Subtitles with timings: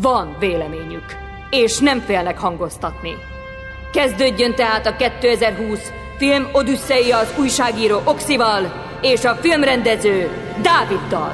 [0.00, 1.04] Van véleményük,
[1.50, 3.10] és nem félnek hangoztatni.
[3.92, 10.28] Kezdődjön tehát a 2020 film Odüsszeia az újságíró Oxival és a filmrendező
[10.62, 11.32] Dáviddal.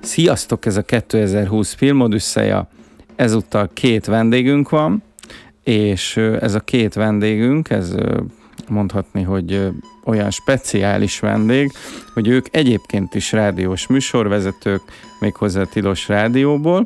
[0.00, 2.68] Sziasztok, ez a 2020 film Odüsszeia.
[3.16, 5.02] Ezúttal két vendégünk van,
[5.64, 7.94] és ez a két vendégünk, ez
[8.68, 9.70] mondhatni, hogy
[10.06, 11.72] olyan speciális vendég,
[12.14, 14.82] hogy ők egyébként is rádiós műsorvezetők,
[15.20, 16.84] méghozzá Tilos Rádióból,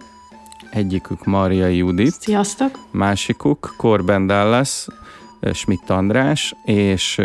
[0.70, 2.20] Egyikük Maria Judit.
[2.20, 2.78] Sziasztok!
[2.90, 4.86] Másikuk Corben Dallas,
[5.52, 7.20] Schmidt András, és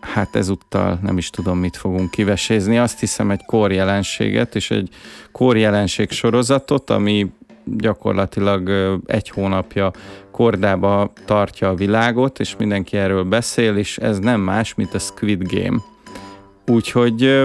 [0.00, 2.78] hát ezúttal nem is tudom, mit fogunk kivesézni.
[2.78, 4.88] Azt hiszem egy korjelenséget és egy
[5.32, 7.32] korjelenség sorozatot, ami
[7.76, 8.70] gyakorlatilag
[9.06, 9.90] egy hónapja
[10.30, 15.52] kordába tartja a világot, és mindenki erről beszél, és ez nem más, mint a Squid
[15.52, 15.78] Game.
[16.66, 17.42] Úgyhogy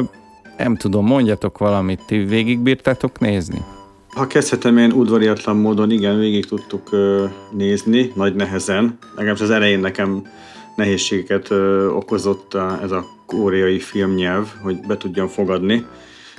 [0.57, 3.61] nem tudom, mondjatok valamit, ti végigbírtátok nézni?
[4.07, 6.89] Ha kezdhetem én udvariatlan módon, igen, végig tudtuk
[7.51, 8.97] nézni, nagy nehezen.
[9.15, 10.21] Legalábbis az elején nekem
[10.75, 11.51] nehézségeket
[11.89, 15.85] okozott a, ez a koreai filmnyelv, hogy be tudjam fogadni.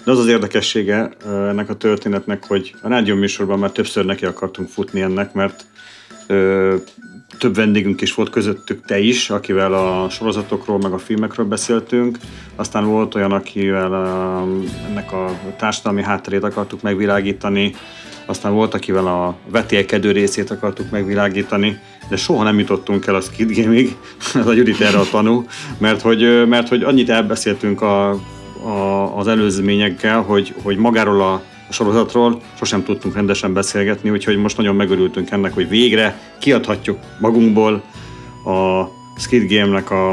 [0.05, 4.69] De az az érdekessége ennek a történetnek, hogy a rádió műsorban már többször neki akartunk
[4.69, 5.64] futni ennek, mert
[6.27, 6.74] ö,
[7.38, 12.19] több vendégünk is volt közöttük te is, akivel a sorozatokról, meg a filmekről beszéltünk.
[12.56, 14.47] Aztán volt olyan, akivel a,
[14.88, 17.75] ennek a társadalmi hátterét akartuk megvilágítani,
[18.27, 21.78] aztán volt, akivel a vetélkedő részét akartuk megvilágítani,
[22.09, 23.97] de soha nem jutottunk el a Skid Game-ig,
[24.34, 25.47] ez a Judit erre a tanú,
[25.78, 28.10] mert hogy, mert hogy annyit elbeszéltünk a,
[28.65, 34.56] a, az előzményekkel, hogy, hogy magáról a a sorozatról sosem tudtunk rendesen beszélgetni, úgyhogy most
[34.56, 37.82] nagyon megörültünk ennek, hogy végre kiadhatjuk magunkból
[38.44, 38.84] a
[39.19, 40.10] Skid Game-nek a,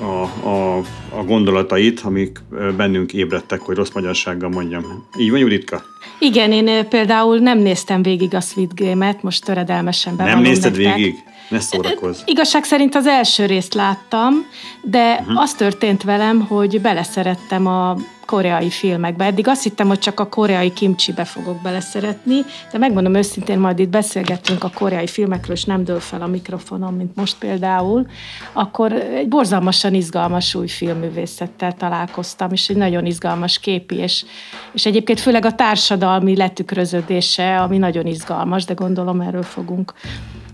[0.00, 0.76] a, a,
[1.10, 2.38] a gondolatait, amik
[2.76, 5.08] bennünk ébredtek, hogy rossz magyarsággal mondjam.
[5.18, 5.82] Így van, Juditka?
[6.18, 10.94] Igen, én például nem néztem végig a Squid Game-et, most töredelmesen bevallom Nem nézted nektek.
[10.94, 11.14] végig?
[11.48, 12.20] Ne szórakozz.
[12.24, 14.34] Igazság szerint az első részt láttam,
[14.82, 15.40] de uh-huh.
[15.40, 17.96] az történt velem, hogy beleszerettem a
[18.28, 19.24] koreai filmekbe.
[19.24, 22.40] Eddig azt hittem, hogy csak a koreai kimcsibe fogok beleszeretni,
[22.72, 26.94] de megmondom őszintén, majd itt beszélgettünk a koreai filmekről, és nem dől fel a mikrofonom,
[26.94, 28.06] mint most például,
[28.52, 34.24] akkor egy borzalmasan izgalmas új filmművészettel találkoztam, és egy nagyon izgalmas képi, és,
[34.72, 39.94] és egyébként főleg a társadalmi letükröződése, ami nagyon izgalmas, de gondolom erről fogunk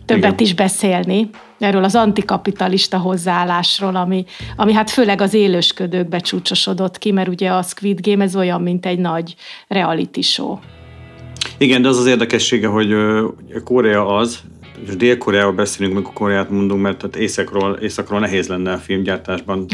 [0.05, 0.45] többet Igen.
[0.45, 1.31] is beszélni,
[1.65, 4.25] erről az antikapitalista hozzáállásról, ami,
[4.57, 8.87] ami hát főleg az élősködőkbe csúcsosodott ki, mert ugye a Squid Game ez olyan, mint
[8.87, 9.35] egy nagy
[9.69, 10.59] reality show.
[11.59, 12.95] Igen, de az az érdekessége, hogy
[13.65, 14.41] Korea az,
[14.87, 19.67] és Dél-Koreáról beszélünk, amikor Koreát mondunk, mert tehát északról, északról nehéz lenne a filmgyártásban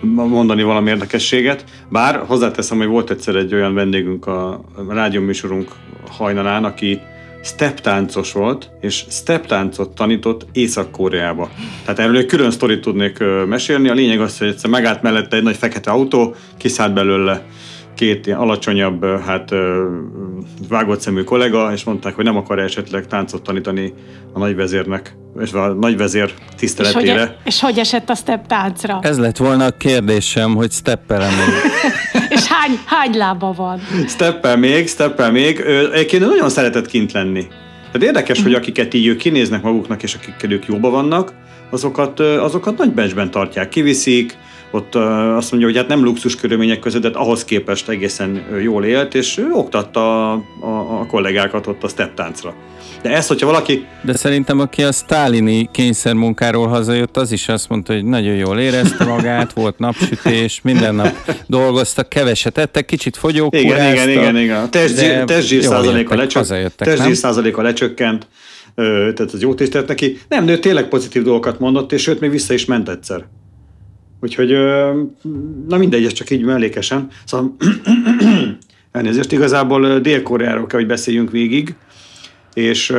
[0.28, 1.64] mondani valami érdekességet.
[1.88, 5.72] Bár hozzáteszem, hogy volt egyszer egy olyan vendégünk a rádióműsorunk
[6.10, 7.00] hajnalán, aki
[7.42, 11.50] step táncos volt, és step táncot tanított Észak-Koreába.
[11.84, 13.88] Tehát erről egy külön sztorit tudnék mesélni.
[13.88, 17.42] A lényeg az, hogy egyszer megállt mellette egy nagy fekete autó, kiszállt belőle
[18.00, 19.50] két ilyen alacsonyabb, hát
[20.68, 23.94] vágott szemű kollega, és mondták, hogy nem akar esetleg táncot tanítani
[24.32, 27.12] a nagyvezérnek, és a nagyvezér tiszteletére.
[27.12, 28.98] És hogy, és hogy esett a step táncra?
[29.02, 31.30] Ez lett volna a kérdésem, hogy steppelem
[32.36, 33.80] és hány, hány lába van?
[34.08, 35.60] Steppel még, steppel még.
[35.92, 37.46] Egyébként nagyon szeretett kint lenni.
[37.92, 41.32] Tehát érdekes, hogy akiket így ők kinéznek maguknak, és akikkel ők jóba vannak,
[41.70, 44.36] azokat, azokat nagy becsben tartják, kiviszik,
[44.70, 49.14] ott azt mondja, hogy hát nem luxus körülmények között, de ahhoz képest egészen jól élt,
[49.14, 52.54] és ő oktatta a, a, a kollégákat ott a step táncra.
[53.02, 53.86] De ez, hogyha valaki...
[54.02, 59.04] De szerintem, aki a sztálini kényszermunkáról hazajött, az is azt mondta, hogy nagyon jól érezte
[59.04, 61.14] magát, volt napsütés, minden nap
[61.46, 63.92] dolgoztak, keveset ettek, kicsit fogyókúráztak.
[63.92, 64.70] Igen, igen, igen, igen.
[65.26, 66.44] Testzsír százaléka, lecsök,
[67.14, 68.26] százaléka lecsökkent,
[68.74, 70.18] tehát az jót is tett neki.
[70.28, 73.24] Nem, de ő tényleg pozitív dolgokat mondott, és sőt, még vissza is ment egyszer.
[74.20, 74.50] Úgyhogy,
[75.68, 77.08] na mindegy, ez csak így mellékesen.
[77.24, 77.56] Szóval
[78.92, 81.74] elnézést, igazából Dél-Koreáról kell, hogy beszéljünk végig,
[82.54, 82.94] és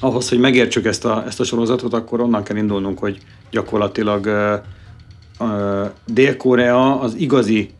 [0.00, 3.18] ahhoz, hogy megértsük ezt a, ezt a sorozatot, akkor onnan kell indulnunk, hogy
[3.50, 4.26] gyakorlatilag
[6.06, 7.70] Dél-Korea az igazi,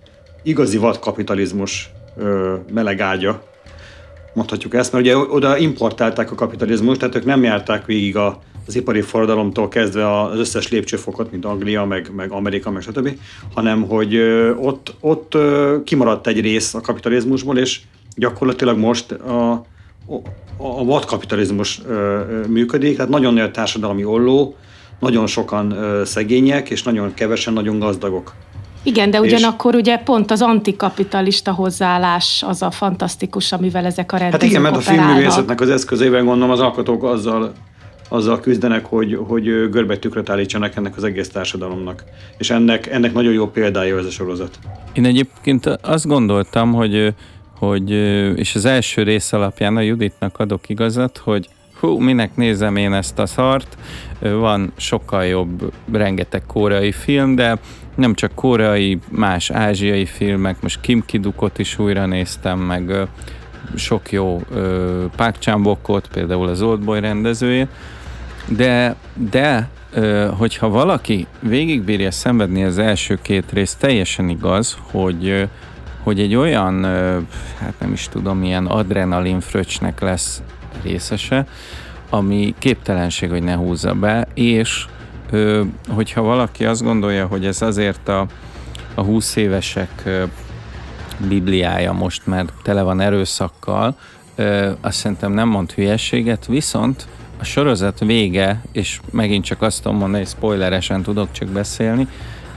[0.42, 3.42] igazi vadkapitalizmus ö, meleg ágya,
[4.34, 8.76] mondhatjuk ezt, mert ugye oda importálták a kapitalizmust, tehát ők nem járták végig a, az
[8.76, 13.18] ipari forradalomtól kezdve az összes lépcsőfokot, mint Anglia, meg, meg Amerika, meg stb.,
[13.54, 14.16] hanem hogy
[14.60, 15.36] ott, ott
[15.84, 17.80] kimaradt egy rész a kapitalizmusból, és
[18.16, 19.52] gyakorlatilag most a,
[20.56, 21.80] a vadkapitalizmus
[22.48, 24.56] működik, tehát nagyon nagy társadalmi olló,
[25.00, 28.32] nagyon sokan szegények, és nagyon kevesen nagyon gazdagok.
[28.82, 29.80] Igen, de ugyanakkor és...
[29.80, 34.76] ugye pont az antikapitalista hozzáállás az a fantasztikus, amivel ezek a rendezők Hát igen, mert
[34.76, 37.52] a filmművészetnek az eszközében gondolom az alkotók azzal,
[38.08, 42.04] azzal küzdenek, hogy, hogy görbetükröt állítsanak ennek az egész társadalomnak.
[42.38, 44.58] És ennek, ennek nagyon jó példája ez a sorozat.
[44.92, 47.14] Én egyébként azt gondoltam, hogy
[47.58, 47.90] hogy,
[48.38, 51.48] és az első rész alapján a Juditnak adok igazat, hogy
[51.80, 53.76] hú, minek nézem én ezt a szart,
[54.20, 57.58] van sokkal jobb, rengeteg koreai film, de
[57.94, 63.08] nem csak koreai, más ázsiai filmek, most Kim Kidukot is újra néztem, meg
[63.74, 64.42] sok jó
[65.38, 65.78] chan
[66.12, 67.68] például az Oldboy rendezője,
[68.48, 68.96] de,
[69.30, 69.68] de
[70.38, 75.48] hogyha valaki végigbírja szenvedni az első két részt, teljesen igaz, hogy
[76.04, 76.84] hogy egy olyan,
[77.58, 80.42] hát nem is tudom, milyen adrenalin fröccsnek lesz
[80.82, 81.46] részese,
[82.10, 84.86] ami képtelenség, hogy ne húzza be, és
[85.88, 88.26] hogyha valaki azt gondolja, hogy ez azért a,
[88.94, 90.02] a 20 évesek
[91.28, 93.96] bibliája most, mert tele van erőszakkal,
[94.80, 97.06] azt szerintem nem mond hülyeséget, viszont
[97.40, 102.08] a sorozat vége, és megint csak azt tudom mondani, hogy spoileresen tudok csak beszélni,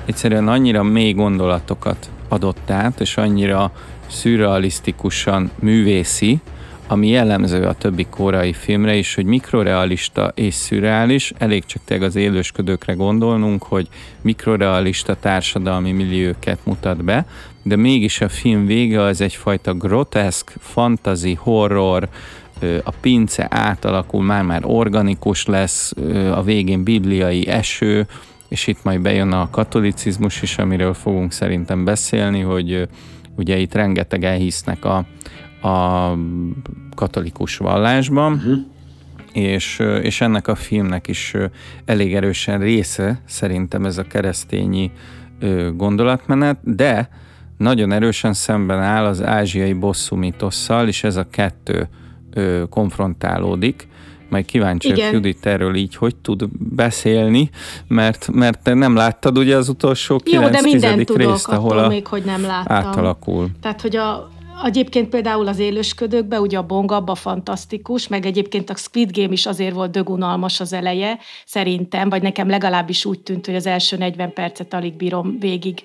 [0.06, 3.72] egyszerűen annyira mély gondolatokat adott át, és annyira
[4.08, 6.40] szürrealisztikusan művészi,
[6.88, 12.16] ami jellemző a többi korai filmre is, hogy mikrorealista és szürreális, elég csak tényleg az
[12.16, 13.88] élősködőkre gondolnunk, hogy
[14.22, 17.26] mikrorealista társadalmi millióket mutat be,
[17.68, 22.10] de mégis a film vége az egyfajta groteszk, fantazi, horror,
[22.84, 25.94] a pince átalakul, már-már organikus lesz,
[26.32, 28.08] a végén bibliai eső,
[28.48, 32.88] és itt majd bejön a katolicizmus is, amiről fogunk szerintem beszélni, hogy
[33.36, 35.06] ugye itt rengeteg elhisznek a,
[35.68, 36.14] a
[36.96, 38.58] katolikus vallásban, uh-huh.
[39.34, 41.34] és, és ennek a filmnek is
[41.86, 44.92] elég erősen része szerintem ez a keresztényi
[45.76, 47.10] gondolatmenet, de
[47.58, 51.90] nagyon erősen szemben áll az ázsiai bosszú mitosszal, és ez a kettő
[52.70, 53.88] konfrontálódik,
[54.30, 57.50] majd kíváncsi hogy Judit erről így hogy tud beszélni,
[57.88, 61.78] mert, mert te nem láttad ugye az utolsó 9 Jó, de mindent tudok részt, ahol
[61.78, 62.76] a még, hogy nem láttam.
[62.76, 63.50] átalakul.
[63.62, 64.30] Tehát, hogy a,
[64.64, 69.74] Egyébként például az élősködőkben, ugye a Bongabba fantasztikus, meg egyébként a Squid Game is azért
[69.74, 74.74] volt dögunalmas az eleje, szerintem, vagy nekem legalábbis úgy tűnt, hogy az első 40 percet
[74.74, 75.84] alig bírom végig,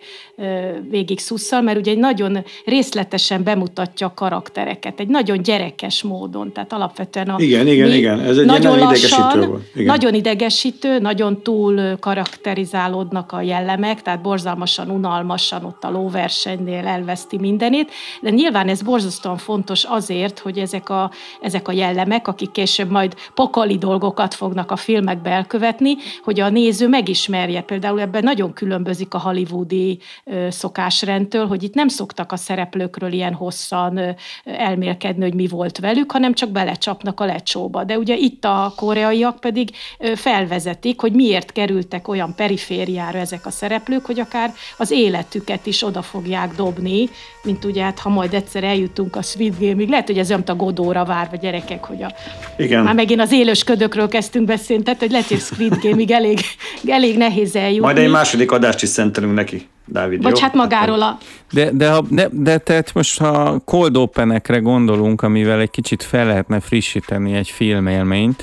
[0.91, 6.73] végig szusszal, mert ugye egy nagyon részletesen bemutatja a karaktereket, egy nagyon gyerekes módon, tehát
[6.73, 7.37] alapvetően a...
[7.39, 9.63] Igen, igen, mi, igen, ez egy nagyon lassan, volt.
[9.75, 9.87] Igen.
[9.87, 17.91] Nagyon idegesítő, nagyon túl karakterizálódnak a jellemek, tehát borzalmasan, unalmasan ott a lóversenynél elveszti mindenét,
[18.21, 21.11] de nyilván nyilván ez borzasztóan fontos azért, hogy ezek a,
[21.41, 26.89] ezek a jellemek, akik később majd pokoli dolgokat fognak a filmekbe elkövetni, hogy a néző
[26.89, 27.61] megismerje.
[27.61, 29.99] Például ebben nagyon különbözik a hollywoodi
[30.49, 34.01] szokásrendtől, hogy itt nem szoktak a szereplőkről ilyen hosszan
[34.45, 37.85] elmélkedni, hogy mi volt velük, hanem csak belecsapnak a lecsóba.
[37.85, 39.71] De ugye itt a koreaiak pedig
[40.15, 46.03] felvezetik, hogy miért kerültek olyan perifériára ezek a szereplők, hogy akár az életüket is oda
[46.03, 47.09] fogják dobni,
[47.43, 49.89] mint ugye hát ha majd egyszer eljutunk a Sweet Game-ig.
[49.89, 52.13] Lehet, hogy ez olyan, a Godóra várva gyerekek, hogy a...
[52.57, 52.85] Igen.
[52.85, 56.39] Már megint az élős ködökről kezdtünk beszélni, tehát hogy lehet, hogy Squid Game-ig elég,
[56.87, 57.81] elég nehéz eljutni.
[57.81, 59.69] Majd egy második adást is szentelünk neki.
[59.87, 60.41] Dávid, Vagy jó?
[60.41, 61.19] hát magáról a...
[61.53, 66.27] De, de, ha, de, de tehát most ha cold open gondolunk, amivel egy kicsit fel
[66.27, 68.43] lehetne frissíteni egy filmélményt,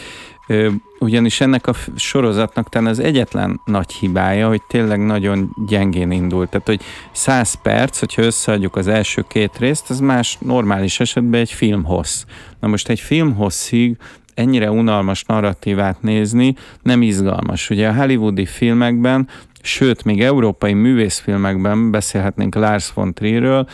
[1.00, 6.50] ugyanis ennek a sorozatnak talán az egyetlen nagy hibája, hogy tényleg nagyon gyengén indult.
[6.50, 11.51] Tehát, hogy 100 perc, hogyha összeadjuk az első két részt, az más normális esetben egy
[11.51, 12.24] film hossz.
[12.60, 13.98] Na most egy film hosszig
[14.34, 17.70] ennyire unalmas narratívát nézni nem izgalmas.
[17.70, 19.27] Ugye a hollywoodi filmekben,
[19.62, 23.68] sőt, még európai művészfilmekben beszélhetnénk Lars von Trierről,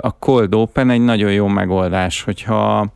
[0.00, 2.92] a Cold Open egy nagyon jó megoldás, hogyha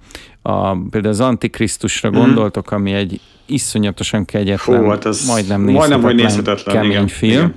[0.47, 2.13] a, például az Antikrisztusra mm.
[2.13, 7.33] gondoltok, ami egy iszonyatosan kegyetlen, Fú, hát ez majdnem nézhetetlen, majdnem, nézhetetlen kemény igen, film.
[7.33, 7.55] Igen.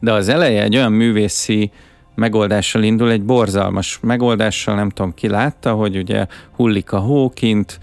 [0.00, 1.70] De az eleje egy olyan művészi
[2.14, 6.26] megoldással indul, egy borzalmas megoldással, nem tudom ki látta, hogy ugye
[6.56, 7.80] hullik a hókint,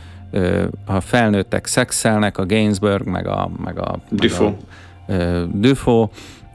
[0.86, 4.54] a felnőttek szexelnek, a Gainsbourg, meg a, meg a, Dufo.
[5.52, 6.10] Dufo,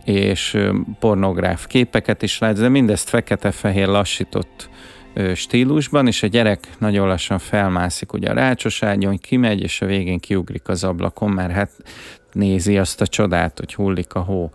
[0.05, 0.59] és
[0.99, 4.69] pornográf képeket is látsz, de mindezt fekete-fehér lassított
[5.35, 10.19] stílusban, és a gyerek nagyon lassan felmászik ugye a rácsos ágyon, kimegy, és a végén
[10.19, 11.71] kiugrik az ablakon, mert hát
[12.33, 14.51] nézi azt a csodát, hogy hullik a hó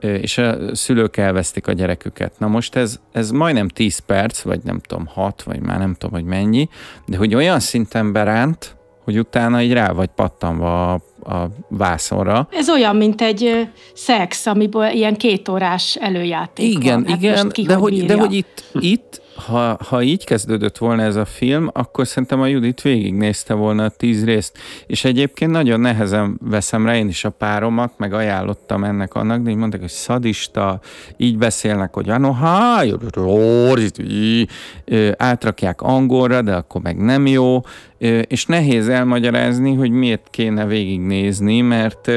[0.00, 2.38] és a szülők elvesztik a gyereküket.
[2.38, 6.14] Na most ez, ez majdnem 10 perc, vagy nem tudom, 6, vagy már nem tudom,
[6.14, 6.68] hogy mennyi,
[7.06, 11.00] de hogy olyan szinten beránt, hogy utána így rá vagy pattanva a,
[11.32, 12.48] a vászonra.
[12.50, 17.10] Ez olyan, mint egy szex, amiből ilyen kétórás előjáték Igen, van.
[17.10, 21.24] Hát igen, de hogy, de hogy itt, itt ha, ha így kezdődött volna ez a
[21.24, 26.86] film, akkor szerintem a Judit végignézte volna a tíz részt, és egyébként nagyon nehezen veszem
[26.86, 30.80] rá én is a páromat, meg ajánlottam ennek annak, de így mondták, hogy szadista,
[31.16, 32.82] így beszélnek, hogy anoha,
[35.16, 37.60] átrakják angolra, de akkor meg nem jó,
[38.26, 42.10] és nehéz elmagyarázni, hogy miért kéne végignézni, mert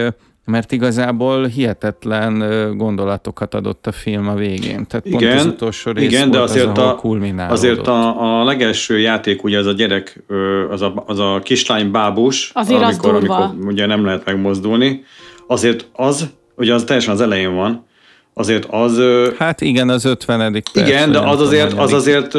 [0.48, 2.44] mert igazából hihetetlen
[2.77, 4.86] gondolatokat adott a film a végén.
[4.88, 9.00] Tehát igen, pont az utolsó rész igen, de azért, az, a, azért a, a legelső
[9.00, 10.24] játék, ugye az a gyerek,
[10.70, 15.04] az a, az a kislány bábus, azért amikor, az amikor ugye nem lehet megmozdulni,
[15.48, 17.86] azért az, ugye az teljesen az elején van,
[18.34, 19.01] azért az...
[19.38, 20.51] Hát igen, az 50.
[20.51, 20.88] perc.
[20.88, 22.32] Igen, de az azért, az azért,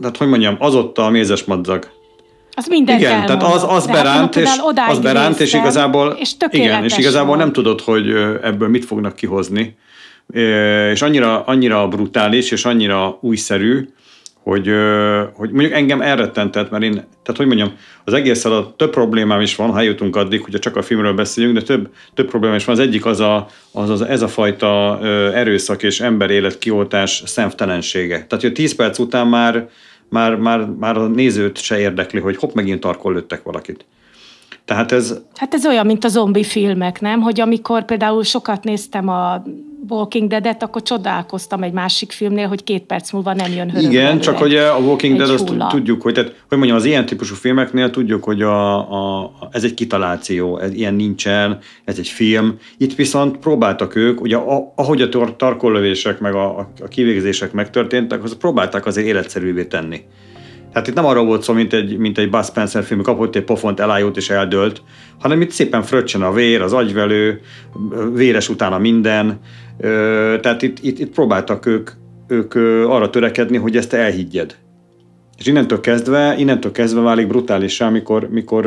[0.00, 1.98] tehát hogy mondjam, az ott a mézes madzag.
[2.60, 4.48] Az minden Igen, tehát az, az beránt, és,
[4.88, 8.10] az beránt, és igazából, és igen, és igazából nem tudod, hogy
[8.42, 9.76] ebből mit fognak kihozni.
[10.92, 13.88] És annyira, annyira brutális, és annyira újszerű,
[14.42, 14.70] hogy,
[15.34, 17.72] hogy mondjuk engem elrettentett, mert én, tehát hogy mondjam,
[18.04, 21.58] az egészen a több problémám is van, ha eljutunk addig, hogyha csak a filmről beszéljünk,
[21.58, 22.74] de több, több problémám is van.
[22.74, 25.00] Az egyik az, a, az, az ez a fajta
[25.34, 28.14] erőszak és emberélet kioltás szemtelensége.
[28.14, 29.68] Tehát, hogy 10 perc után már
[30.10, 33.84] már, már, már a nézőt se érdekli, hogy hopp, megint tarkol lőttek valakit.
[34.64, 35.20] Tehát ez...
[35.34, 37.20] Hát ez olyan, mint a zombi filmek, nem?
[37.20, 39.42] Hogy amikor például sokat néztem a
[39.88, 43.92] Walking Dead-et, akkor csodálkoztam egy másik filmnél, hogy két perc múlva nem jön hörög.
[43.92, 47.34] Igen, csak hogy a Walking Dead azt tudjuk, hogy, tehát, hogy mondjam, az ilyen típusú
[47.34, 48.76] filmeknél tudjuk, hogy a,
[49.18, 52.58] a, ez egy kitaláció, ez ilyen nincsen, ez egy film.
[52.76, 54.36] Itt viszont próbáltak ők, ugye
[54.74, 60.04] ahogy a tarkollövések meg a, a kivégzések megtörténtek, az próbálták azért életszerűvé tenni.
[60.72, 63.44] Tehát itt nem arról volt szó, mint egy, mint egy Buzz Spencer film, kapott egy
[63.44, 64.82] pofont, elájult és eldőlt,
[65.18, 67.40] hanem itt szépen fröccsen a vér, az agyvelő,
[68.14, 69.40] véres utána minden.
[70.40, 71.90] Tehát itt, itt, itt próbáltak ők,
[72.28, 72.54] ők
[72.88, 74.56] arra törekedni, hogy ezt elhiggyed.
[75.38, 78.66] És innentől kezdve, innentől kezdve válik brutális, amikor, mikor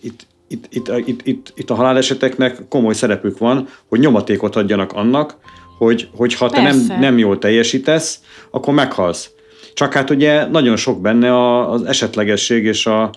[0.00, 5.36] itt, itt, itt, itt, itt, itt a haláleseteknek komoly szerepük van, hogy nyomatékot adjanak annak,
[5.78, 8.20] hogy, hogy ha te nem, nem jól teljesítesz,
[8.50, 9.30] akkor meghalsz.
[9.76, 13.10] Csak hát ugye nagyon sok benne az esetlegesség és a,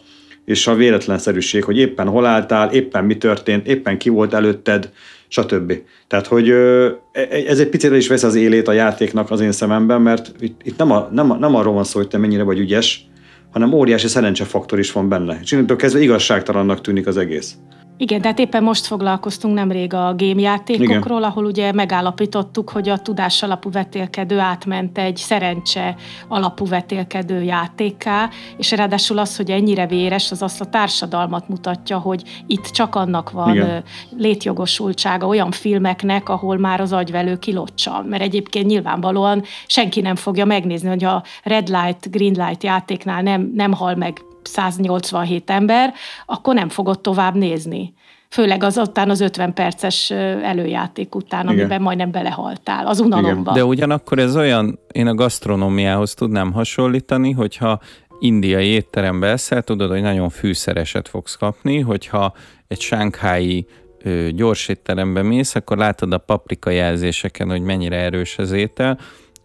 [0.46, 4.90] és a véletlenszerűség, hogy éppen hol álltál, éppen mi történt, éppen ki volt előtted,
[5.28, 5.74] stb.
[6.08, 6.98] Tehát, hogy e,
[7.48, 10.78] ez egy picit is vesz az élét a játéknak az én szememben, mert itt, itt
[10.78, 13.06] nem, a, nem, a, nem arról van szó, hogy te mennyire vagy ügyes,
[13.52, 15.40] hanem óriási szerencsefaktor is van benne.
[15.42, 17.56] És innentől kezdve igazságtalannak tűnik az egész.
[18.02, 21.30] Igen, tehát éppen most foglalkoztunk nemrég a gémjátékokról, Igen.
[21.30, 25.96] ahol ugye megállapítottuk, hogy a tudás alapú vetélkedő átment egy szerencse
[26.28, 32.24] alapú vetélkedő játéká, és ráadásul az, hogy ennyire véres, az azt a társadalmat mutatja, hogy
[32.48, 33.84] itt csak annak van Igen.
[34.18, 38.06] létjogosultsága olyan filmeknek, ahol már az agyvelő kilocsan.
[38.06, 43.52] Mert egyébként nyilvánvalóan senki nem fogja megnézni, hogy a Red Light, Green Light játéknál nem,
[43.56, 45.94] nem hal meg 187 ember,
[46.26, 47.94] akkor nem fogod tovább nézni.
[48.30, 50.12] Főleg az után az 50 perces
[50.44, 51.60] előjáték után, Igen.
[51.60, 53.52] amiben majdnem belehaltál, az unalomba.
[53.52, 57.80] De ugyanakkor ez olyan, én a gasztronómiához tudnám hasonlítani, hogyha
[58.20, 62.34] indiai étterembe eszel, tudod, hogy nagyon fűszereset fogsz kapni, hogyha
[62.68, 63.68] egy sánkhái
[64.30, 69.00] gyors étterembe mész, akkor látod a paprika jelzéseken, hogy mennyire erős az étel,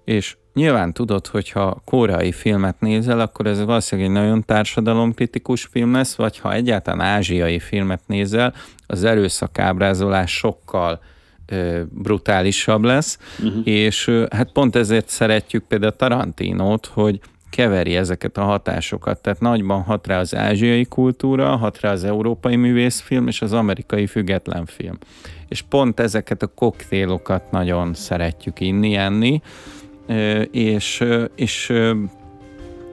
[0.04, 5.92] és Nyilván tudod, hogy ha koreai filmet nézel, akkor ez valószínűleg egy nagyon társadalomkritikus film
[5.92, 8.54] lesz, vagy ha egyáltalán ázsiai filmet nézel,
[8.86, 11.00] az erőszakábrázolás sokkal
[11.46, 13.66] ö, brutálisabb lesz, uh-huh.
[13.66, 17.20] és ö, hát pont ezért szeretjük például Tarantinót, hogy
[17.50, 19.22] keveri ezeket a hatásokat.
[19.22, 24.06] Tehát nagyban hat rá az ázsiai kultúra, hat rá az európai művészfilm és az amerikai
[24.06, 24.98] független film.
[25.48, 29.42] És pont ezeket a koktélokat nagyon szeretjük inni, enni,
[30.50, 31.72] és, és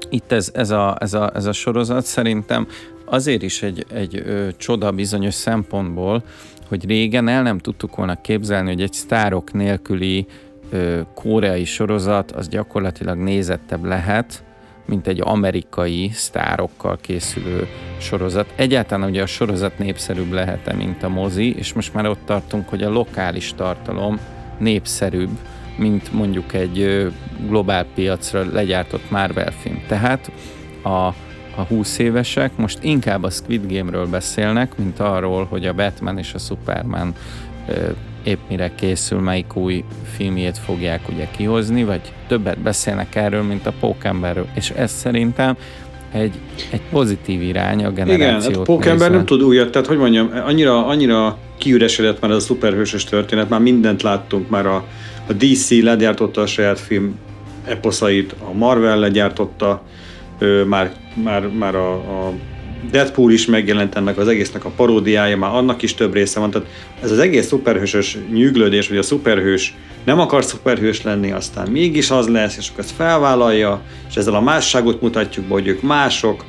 [0.10, 2.68] itt ez, ez, a, ez, a, ez a sorozat szerintem
[3.06, 6.24] azért is egy, egy ö, csoda bizonyos szempontból,
[6.68, 10.26] hogy régen el nem tudtuk volna képzelni, hogy egy sztárok nélküli
[10.70, 14.44] ö, koreai sorozat az gyakorlatilag nézettebb lehet,
[14.86, 17.68] mint egy amerikai sztárokkal készülő
[18.00, 18.54] sorozat.
[18.56, 22.84] Egyáltalán ugye a sorozat népszerűbb lehet-e, mint a mozi, és most már ott tartunk, hogy
[22.84, 24.20] a lokális tartalom
[24.58, 25.38] népszerűbb,
[25.82, 27.08] mint mondjuk egy
[27.48, 29.84] globál piacra legyártott Marvel film.
[29.88, 30.32] Tehát
[30.82, 31.08] a,
[31.56, 36.34] a 20 évesek most inkább a Squid Game-ről beszélnek, mint arról, hogy a Batman és
[36.34, 37.14] a Superman
[38.24, 39.84] épp mire készül, melyik új
[40.16, 44.48] filmjét fogják ugye kihozni, vagy többet beszélnek erről, mint a Pókemberről.
[44.54, 45.58] És ez szerintem
[46.12, 46.34] egy,
[46.72, 50.86] egy pozitív irány a generációt Igen, hát Pókember nem tud újat, tehát hogy mondjam, annyira,
[50.86, 54.86] annyira kiüresedett már ez a szuperhősös történet, már mindent láttunk, már a,
[55.32, 57.16] a DC legyártotta a saját film
[57.66, 59.84] eposzait, a Marvel legyártotta,
[60.68, 60.92] már,
[61.24, 62.34] már, már a, a
[62.92, 66.52] Deadpool is megjelent ennek az egésznek a paródiája, már annak is több része van.
[66.52, 66.68] Tehát
[67.04, 72.28] ez az egész szuperhősös nyűglődés, hogy a szuperhős nem akar szuperhős lenni, aztán mégis az
[72.28, 76.46] lesz, és akkor ezt felvállalja, és ezzel a másságot mutatjuk be, hogy ők mások,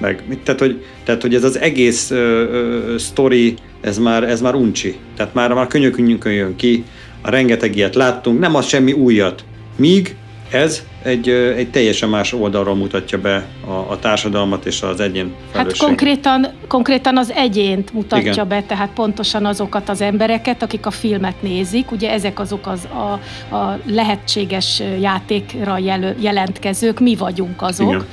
[0.00, 4.54] meg tehát, hogy, tehát, hogy ez az egész ö, ö, sztori, ez már, ez már
[4.54, 4.96] uncsi.
[5.16, 6.84] Tehát már, már könyökünkön jön ki,
[7.22, 9.44] a rengeteg ilyet láttunk, nem az semmi újat.
[9.76, 10.16] Míg
[10.50, 15.76] ez egy, egy teljesen más oldalról mutatja be a, a társadalmat és az egyén Hát
[15.76, 18.48] konkrétan, konkrétan az egyént mutatja Igen.
[18.48, 21.90] be, tehát pontosan azokat az embereket, akik a filmet nézik.
[21.90, 23.12] Ugye ezek azok az a,
[23.54, 27.88] a lehetséges játékra jel, jelentkezők, mi vagyunk azok.
[27.88, 28.06] Igen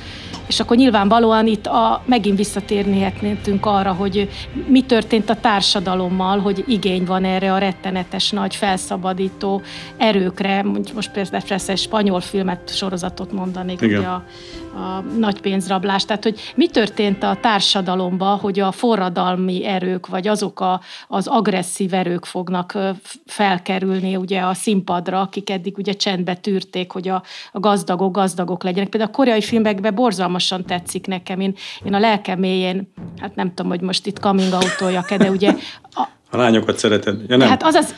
[0.48, 4.28] és akkor nyilvánvalóan itt a, megint visszatérnéhetnénk arra, hogy
[4.66, 9.62] mi történt a társadalommal, hogy igény van erre a rettenetes nagy felszabadító
[9.96, 10.62] erőkre.
[10.94, 13.98] Most például egy spanyol filmet, sorozatot mondanék, Igen.
[13.98, 14.24] ugye a,
[14.78, 16.04] a nagy pénzrablás.
[16.04, 21.94] Tehát, hogy mi történt a társadalomban, hogy a forradalmi erők, vagy azok a, az agresszív
[21.94, 22.78] erők fognak
[23.26, 28.88] felkerülni ugye a színpadra, akik eddig ugye csendbe tűrték, hogy a, a gazdagok gazdagok legyenek.
[28.88, 29.94] Például a koreai filmekben
[30.38, 31.40] borzalmasan tetszik nekem.
[31.40, 31.54] Én,
[31.84, 35.54] én a lelkem mélyén, hát nem tudom, hogy most itt coming out de ugye...
[35.90, 37.20] A, a lányokat szereted.
[37.28, 37.48] Ja, nem.
[37.48, 37.94] Hát az az...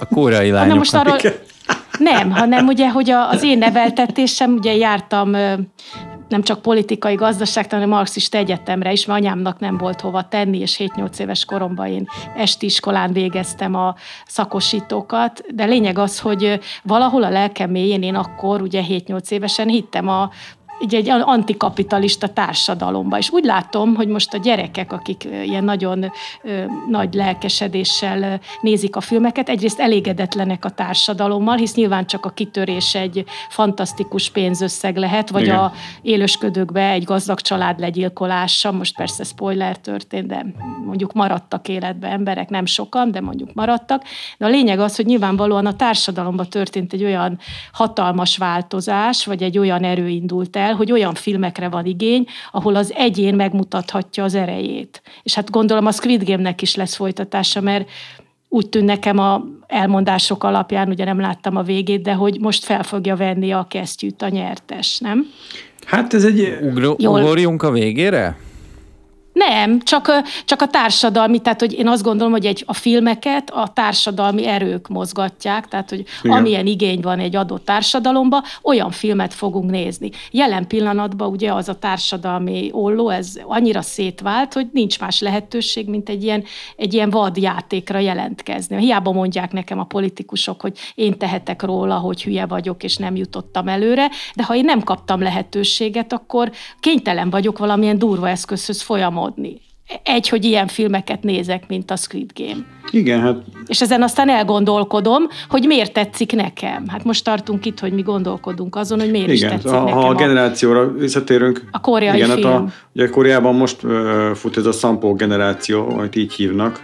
[0.00, 0.78] A koreai lányokat.
[0.78, 1.16] most arról,
[1.98, 5.36] nem, hanem ugye, hogy az én neveltetésem, ugye jártam
[6.28, 10.76] nem csak politikai gazdaságtan, hanem marxista egyetemre is, mert anyámnak nem volt hova tenni, és
[10.96, 13.94] 7-8 éves koromban én esti iskolán végeztem a
[14.26, 20.08] szakosítókat, de lényeg az, hogy valahol a lelkem mélyén én akkor, ugye 7-8 évesen hittem
[20.08, 20.30] a
[20.82, 23.18] így egy antikapitalista társadalomba.
[23.18, 26.12] És úgy látom, hogy most a gyerekek, akik ilyen nagyon
[26.42, 32.94] ö, nagy lelkesedéssel nézik a filmeket, egyrészt elégedetlenek a társadalommal, hisz nyilván csak a kitörés
[32.94, 35.58] egy fantasztikus pénzösszeg lehet, vagy Igen.
[35.58, 40.46] a élősködőkbe egy gazdag család legyilkolása, most persze spoiler történt, de
[40.84, 44.04] mondjuk maradtak életbe emberek, nem sokan, de mondjuk maradtak.
[44.38, 47.38] De a lényeg az, hogy nyilvánvalóan a társadalomban történt egy olyan
[47.72, 52.76] hatalmas változás, vagy egy olyan erő indult el, el, hogy olyan filmekre van igény, ahol
[52.76, 55.02] az egyén megmutathatja az erejét.
[55.22, 57.88] És hát gondolom a Squid Game-nek is lesz folytatása, mert
[58.48, 62.82] úgy tűn nekem a elmondások alapján, ugye nem láttam a végét, de hogy most fel
[62.82, 65.30] fogja venni a kesztyűt a nyertes, nem?
[65.86, 66.58] Hát ez egy...
[66.62, 68.36] Ugro- ugorjunk a végére?
[69.38, 70.10] Nem, csak,
[70.44, 74.88] csak a társadalmi, tehát hogy én azt gondolom, hogy egy, a filmeket a társadalmi erők
[74.88, 76.36] mozgatják, tehát hogy Igen.
[76.36, 80.10] amilyen igény van egy adott társadalomba, olyan filmet fogunk nézni.
[80.30, 86.08] Jelen pillanatban ugye az a társadalmi olló, ez annyira szétvált, hogy nincs más lehetőség, mint
[86.08, 86.44] egy ilyen,
[86.76, 88.76] egy ilyen vadjátékra jelentkezni.
[88.78, 93.68] Hiába mondják nekem a politikusok, hogy én tehetek róla, hogy hülye vagyok, és nem jutottam
[93.68, 99.60] előre, de ha én nem kaptam lehetőséget, akkor kénytelen vagyok valamilyen durva eszközhöz folyamodni álmodni.
[100.02, 102.64] Egy, hogy ilyen filmeket nézek, mint a Squid Game.
[102.90, 103.36] Igen, hát...
[103.66, 106.84] És ezen aztán elgondolkodom, hogy miért tetszik nekem.
[106.88, 109.98] Hát most tartunk itt, hogy mi gondolkodunk azon, hogy miért Igen, is tetszik ha, nekem.
[109.98, 111.68] Ha a generációra visszatérünk.
[111.70, 112.50] A koreai igen, film.
[112.50, 116.80] Hát a, ugye Koreában most uh, fut ez a Sampo generáció, amit így hívnak.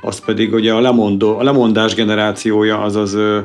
[0.00, 3.38] Az pedig ugye a, lemondó, a lemondás generációja, azaz uh,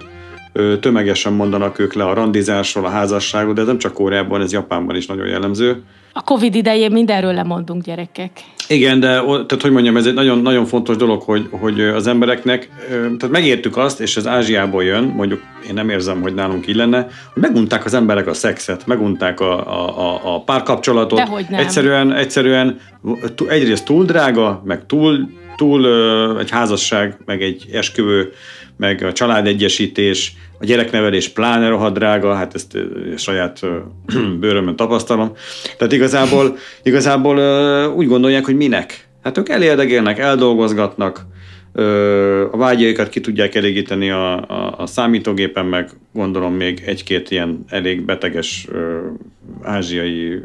[0.80, 4.96] tömegesen mondanak ők le a randizásról, a házasságról, de ez nem csak Koreában, ez Japánban
[4.96, 5.84] is nagyon jellemző.
[6.18, 8.32] A Covid idején mindenről lemondunk, gyerekek.
[8.68, 12.70] Igen, de tehát hogy mondjam, ez egy nagyon, nagyon fontos dolog, hogy, hogy az embereknek,
[12.90, 17.08] tehát megértük azt, és ez Ázsiából jön, mondjuk én nem érzem, hogy nálunk így lenne,
[17.34, 19.54] hogy megunták az emberek a szexet, megunták a,
[19.98, 21.20] a, a párkapcsolatot.
[21.20, 21.60] Dehogy nem.
[21.60, 22.80] Egyszerűen, egyszerűen
[23.48, 25.88] egyrészt túl drága, meg túl, túl
[26.40, 28.32] egy házasság, meg egy esküvő,
[28.78, 32.78] meg a családegyesítés, a gyereknevelés pláne rohadt drága, hát ezt
[33.18, 33.60] saját
[34.40, 35.32] bőrömön tapasztalom.
[35.78, 37.38] Tehát igazából, igazából
[37.88, 39.08] úgy gondolják, hogy minek.
[39.24, 41.26] Hát ők elérdegélnek, eldolgozgatnak,
[42.52, 48.02] a vágyaikat ki tudják elégíteni a, a, a számítógépen, meg gondolom még egy-két ilyen elég
[48.02, 48.68] beteges
[49.62, 50.40] ázsiai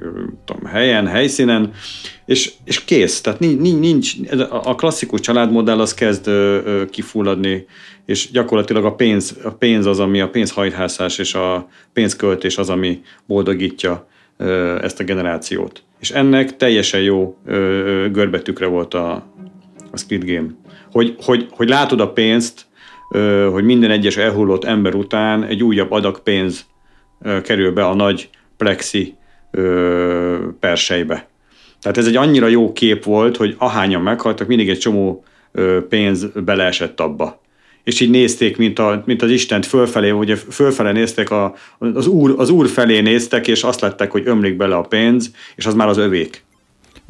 [0.44, 1.72] tudom, helyen, helyszínen,
[2.26, 3.20] és, és kész.
[3.20, 4.14] Tehát nincs, nincs,
[4.50, 6.30] a klasszikus családmodell az kezd
[6.90, 7.66] kifulladni,
[8.06, 13.00] és gyakorlatilag a pénz, a pénz az, ami a pénzhajthászás és a pénzköltés az, ami
[13.26, 14.08] boldogítja
[14.82, 15.82] ezt a generációt.
[16.00, 17.36] És ennek teljesen jó
[18.12, 19.12] görbetükre volt a,
[19.90, 20.48] a Squid Game.
[20.92, 22.66] Hogy, hogy, hogy látod a pénzt,
[23.50, 26.66] hogy minden egyes elhullott ember után egy újabb adag pénz
[27.42, 29.14] kerül be a nagy plexi
[30.60, 31.28] persejbe.
[31.80, 35.24] Tehát ez egy annyira jó kép volt, hogy ahányan meghaltak, mindig egy csomó
[35.88, 37.40] pénz beleesett abba.
[37.84, 42.34] És így nézték, mint, a, mint az Istent fölfelé, ugye fölfele néztek, a, az, úr,
[42.36, 45.88] az úr felé néztek, és azt lettek, hogy ömlik bele a pénz, és az már
[45.88, 46.44] az övék.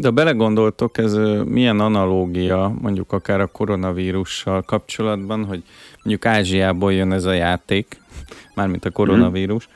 [0.03, 5.63] De belegondoltok, ez milyen analógia, mondjuk akár a koronavírussal kapcsolatban, hogy
[5.95, 8.01] mondjuk Ázsiából jön ez a játék,
[8.55, 9.71] mármint a koronavírus, mm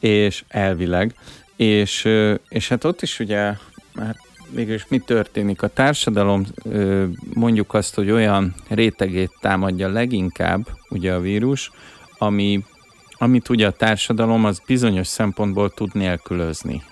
[0.00, 1.14] és elvileg,
[1.56, 2.08] és,
[2.48, 3.54] és hát ott is ugye,
[3.94, 4.16] hát
[4.50, 5.62] mégis mi történik?
[5.62, 6.46] A társadalom
[7.34, 11.70] mondjuk azt, hogy olyan rétegét támadja leginkább ugye a vírus,
[12.18, 12.64] ami,
[13.18, 16.82] amit ugye a társadalom az bizonyos szempontból tud nélkülözni.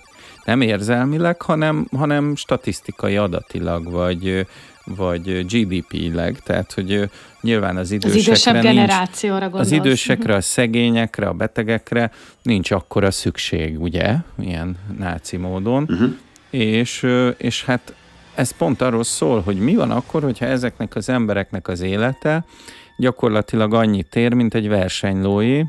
[0.45, 4.47] Nem érzelmileg, hanem, hanem statisztikai adatilag, vagy,
[4.85, 7.09] vagy GDP-leg, tehát hogy
[7.41, 9.65] nyilván az idősekre az idősebb nincs, generációra gondolsz.
[9.65, 16.09] Az idősekre, a szegényekre, a betegekre nincs akkora szükség, ugye, ilyen náci módon, uh-huh.
[16.49, 17.93] és, és hát
[18.35, 22.45] ez pont arról szól, hogy mi van akkor, hogyha ezeknek az embereknek az élete
[22.97, 25.63] gyakorlatilag annyit ér, mint egy versenylói,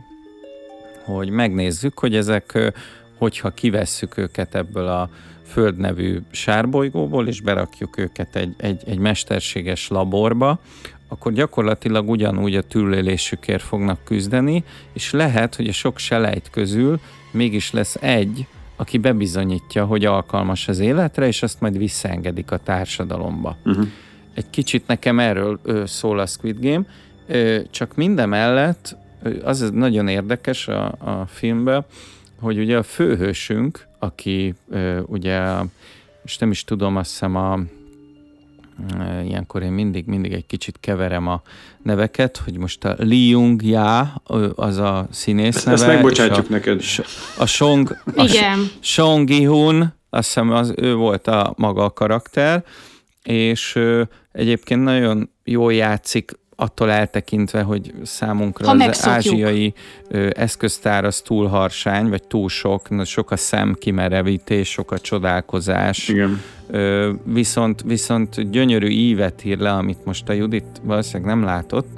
[1.05, 2.73] hogy megnézzük, hogy ezek,
[3.19, 5.11] hogyha kivesszük őket ebből a
[5.47, 10.61] Föld nevű sárbolygóból, és berakjuk őket egy, egy, egy mesterséges laborba,
[11.09, 17.01] akkor gyakorlatilag ugyanúgy a túlélésükért fognak küzdeni, és lehet, hogy a sok selejt közül
[17.31, 23.57] mégis lesz egy, aki bebizonyítja, hogy alkalmas az életre, és azt majd visszaengedik a társadalomba.
[23.65, 23.87] Uh-huh.
[24.35, 26.85] Egy kicsit nekem erről ö, szól a Squid Game,
[27.27, 28.97] ö, csak mindemellett
[29.45, 31.85] az nagyon érdekes a, a filmben,
[32.41, 35.43] hogy ugye a főhősünk, aki ö, ugye,
[36.25, 37.59] és nem is tudom, azt hiszem a
[39.25, 41.43] ilyenkor én mindig, mindig egy kicsit keverem a
[41.83, 44.01] neveket, hogy most a Lee Jung Ja,
[44.55, 45.77] az a színész neve.
[45.77, 46.83] Ezt megbocsátjuk a, neked.
[47.39, 48.71] A Song, a Igen.
[48.81, 52.65] Song Gi-hun, azt hiszem az, ő volt a maga a karakter,
[53.23, 53.79] és
[54.33, 59.15] egyébként nagyon jól játszik attól eltekintve, hogy számunkra ha az megszokjuk.
[59.15, 59.75] ázsiai
[60.09, 66.09] ö, eszköztár az túl harsány, vagy túl sok, sok a szemkimerevítés, sok a csodálkozás.
[66.09, 66.41] Igen.
[66.67, 71.89] Ö, viszont, viszont gyönyörű ívet ír le, amit most a Judit valószínűleg nem látott,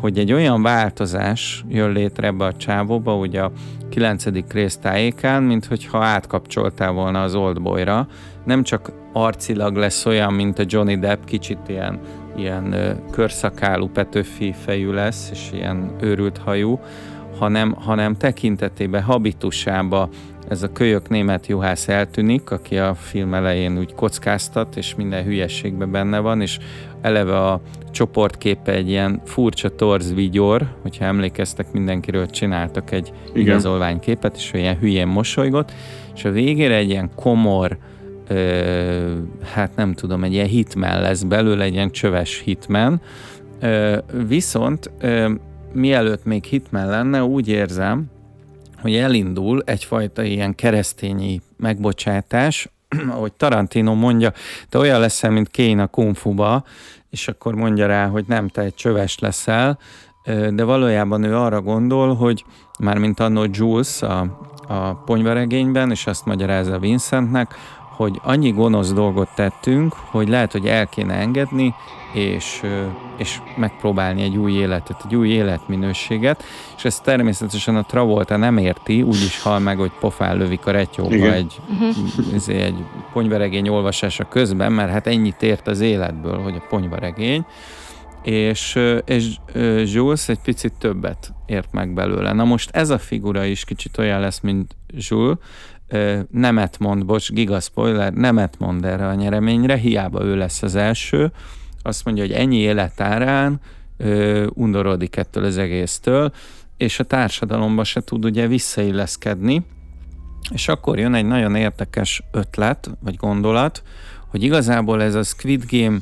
[0.00, 3.52] hogy egy olyan változás jön létre ebbe a csávóba, ugye a
[3.90, 8.08] kilencedik rész tájékán, mint hogyha átkapcsoltál volna az Oldboyra.
[8.44, 12.00] Nem csak arcilag lesz olyan, mint a Johnny Depp, kicsit ilyen
[12.36, 16.80] ilyen körszakálú Petőfi fejű lesz, és ilyen őrült hajú,
[17.38, 20.08] hanem, hanem tekintetében, habitusába
[20.48, 25.90] ez a kölyök német juhász eltűnik, aki a film elején úgy kockáztat, és minden hülyességben
[25.90, 26.58] benne van, és
[27.00, 33.40] eleve a csoportképe egy ilyen furcsa torz vigyor, hogyha emlékeztek, mindenkiről csináltak egy Igen.
[33.40, 35.72] igazolványképet, és olyan hülyén mosolygott,
[36.14, 37.78] és a végére egy ilyen komor,
[38.28, 39.16] ö,
[39.52, 43.00] hát nem tudom, egy ilyen hitmen lesz belőle, egy ilyen csöves hitmen,
[43.60, 45.32] ö, viszont ö,
[45.72, 48.10] mielőtt még hitmen lenne, úgy érzem,
[48.80, 52.68] hogy elindul egyfajta ilyen keresztényi megbocsátás,
[53.14, 54.32] ahogy Tarantino mondja,
[54.68, 56.16] te olyan leszel, mint Kane a Kung
[57.10, 59.78] és akkor mondja rá, hogy nem, te egy csöves leszel,
[60.50, 62.44] de valójában ő arra gondol, hogy
[62.78, 64.20] már mint annó Jules a,
[64.68, 67.54] a ponyvaregényben, és azt magyarázza Vincentnek,
[67.96, 71.74] hogy annyi gonosz dolgot tettünk, hogy lehet, hogy el kéne engedni,
[72.12, 72.62] és,
[73.16, 76.42] és megpróbálni egy új életet, egy új életminőséget,
[76.76, 80.70] és ezt természetesen a Travolta nem érti, úgy is hal meg, hogy pofán lövik a
[80.70, 82.62] retyóba egy, uh-huh.
[82.62, 87.44] egy ponyvaregény olvasása közben, mert hát ennyit ért az életből, hogy a ponyvaregény,
[88.22, 89.36] és, és
[89.84, 92.32] Jules egy picit többet ért meg belőle.
[92.32, 95.36] Na most ez a figura is kicsit olyan lesz, mint Jules,
[96.30, 101.32] nemet mond, bocs, giga spoiler, nemet mond erre a nyereményre, hiába ő lesz az első,
[101.82, 103.60] azt mondja, hogy ennyi életárán
[103.96, 106.32] ö, undorodik ettől az egésztől,
[106.76, 109.66] és a társadalomba se tud ugye visszailleszkedni,
[110.52, 113.82] és akkor jön egy nagyon érdekes ötlet, vagy gondolat,
[114.30, 115.98] hogy igazából ez a Squid Game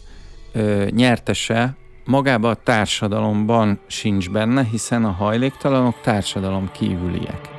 [0.53, 7.52] ö, nyertese magában a társadalomban sincs benne, hiszen a hajléktalanok társadalom kívüliek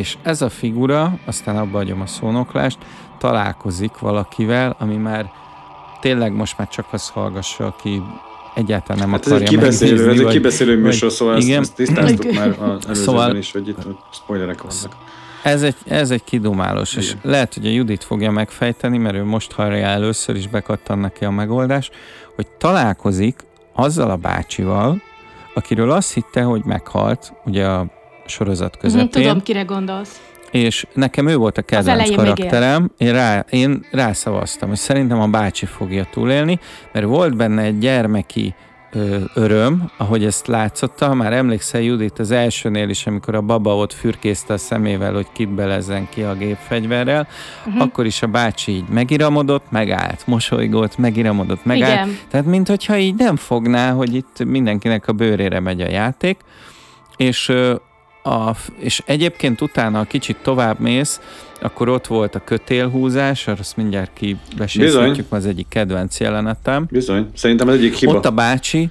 [0.00, 2.78] és ez a figura, aztán abba hagyom a szónoklást,
[3.18, 5.30] találkozik valakivel, ami már
[6.00, 8.02] tényleg most már csak az hallgassa, aki
[8.54, 11.60] egyáltalán nem hát akarja ez egy kibeszélő, megnézni, ez egy kibeszélő műsor, szóval igen.
[11.60, 12.56] ezt, ezt tisztáztuk már
[12.88, 14.96] az szóval, is, hogy itt spoilerek vannak.
[15.42, 17.04] Ez egy, ez egy kidumálós, Igen.
[17.04, 21.24] és lehet, hogy a Judit fogja megfejteni, mert ő most hallja először is bekattan neki
[21.24, 21.90] a megoldás,
[22.34, 23.40] hogy találkozik
[23.74, 25.02] azzal a bácsival,
[25.54, 27.99] akiről azt hitte, hogy meghalt, ugye a
[28.30, 29.10] sorozat mhm, közepén.
[29.10, 30.20] Tudom, kire gondolsz.
[30.50, 35.66] És nekem ő volt a kedvenc karakterem, én, rá, én rászavaztam, hogy szerintem a bácsi
[35.66, 36.58] fogja túlélni,
[36.92, 38.54] mert volt benne egy gyermeki
[39.34, 41.14] öröm, ahogy ezt látszotta.
[41.14, 45.48] Már emlékszel Judit az elsőnél is, amikor a baba ott fürkészte a szemével, hogy kit
[45.48, 47.28] belezzen ki a gépfegyverrel,
[47.66, 47.82] uh-huh.
[47.82, 52.06] akkor is a bácsi így megiramodott, megállt, mosolygott, megiramodott, megállt.
[52.06, 52.18] Igen.
[52.28, 56.40] Tehát mintha így nem fogná, hogy itt mindenkinek a bőrére megy a játék,
[57.16, 57.52] és,
[58.22, 61.20] a, és egyébként utána, kicsit tovább mész,
[61.60, 66.86] akkor ott volt a kötélhúzás, azt mindjárt kibesészhetjük, az egyik kedvenc jelenetem.
[66.90, 68.12] Bizony, szerintem ez egyik hiba.
[68.12, 68.90] Ott a bácsi,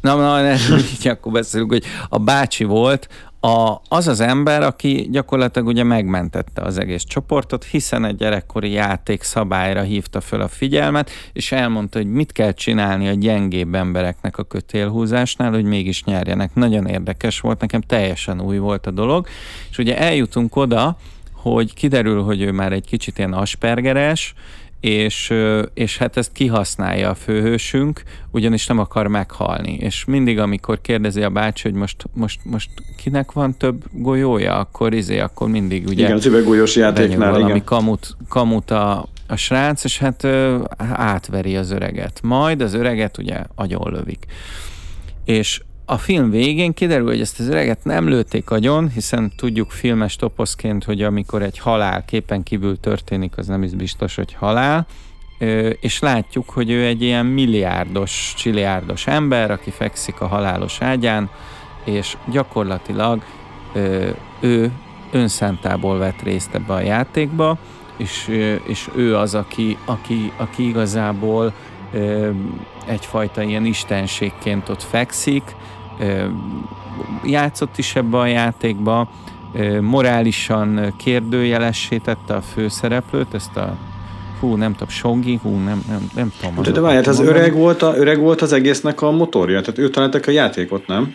[0.00, 0.52] na, na,
[0.98, 3.08] így akkor beszélünk, hogy a bácsi volt
[3.40, 9.22] a, az az ember, aki gyakorlatilag ugye megmentette az egész csoportot, hiszen egy gyerekkori játék
[9.22, 14.42] szabályra hívta föl a figyelmet, és elmondta, hogy mit kell csinálni a gyengébb embereknek a
[14.42, 16.54] kötélhúzásnál, hogy mégis nyerjenek.
[16.54, 19.26] Nagyon érdekes volt, nekem teljesen új volt a dolog,
[19.70, 20.96] és ugye eljutunk oda,
[21.32, 24.34] hogy kiderül, hogy ő már egy kicsit ilyen aspergeres,
[24.80, 25.34] és,
[25.74, 29.76] és hát ezt kihasználja a főhősünk, ugyanis nem akar meghalni.
[29.80, 34.94] És mindig, amikor kérdezi a bácsi, hogy most, most, most kinek van több golyója, akkor
[34.94, 36.04] izé, akkor mindig ugye...
[36.04, 37.64] Igen, az üveggolyós játéknál, valami igen.
[37.64, 42.20] Kamut, kamut a, a srác, és hát ö, átveri az öreget.
[42.22, 44.26] Majd az öreget ugye agyonlövik.
[45.24, 50.16] És a film végén kiderül, hogy ezt az öreget nem lőtték agyon, hiszen tudjuk filmes
[50.16, 54.86] toposzként, hogy amikor egy halál képen kívül történik, az nem is biztos, hogy halál,
[55.80, 61.30] és látjuk, hogy ő egy ilyen milliárdos, csiliárdos ember, aki fekszik a halálos ágyán,
[61.84, 63.22] és gyakorlatilag
[64.40, 64.72] ő
[65.10, 67.58] önszántából vett részt ebbe a játékba,
[67.96, 68.28] és,
[68.66, 71.52] és ő az, aki, aki, aki igazából
[72.86, 75.42] egyfajta ilyen istenségként ott fekszik,
[77.24, 79.08] játszott is ebbe a játékba,
[79.80, 83.76] morálisan kérdőjelessé tette a főszereplőt, ezt a
[84.40, 86.62] hú, nem tudom, Songi, hú, nem, nem, nem tudom.
[86.62, 89.90] De, de várjál, az öreg volt, a, öreg volt az egésznek a motorja, tehát ő
[89.90, 91.14] találtak a játékot, nem?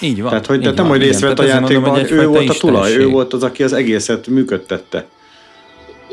[0.00, 0.28] Így van.
[0.28, 3.08] Tehát, hogy de nem, hogy részt vett a játékban, mondom, ő volt a tulaj, ő
[3.08, 5.06] volt az, aki az egészet működtette.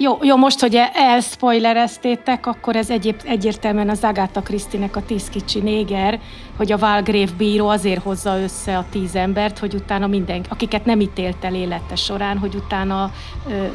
[0.03, 5.59] Jó, jó, most, hogy elspoilereztétek, akkor ez egyéb, egyértelműen az Agatha Krisztinek a tíz kicsi
[5.59, 6.19] néger,
[6.57, 10.99] hogy a Valgrave bíró azért hozza össze a tíz embert, hogy utána minden, akiket nem
[10.99, 13.11] ítélt el élete során, hogy utána
[13.47, 13.65] ö, ö,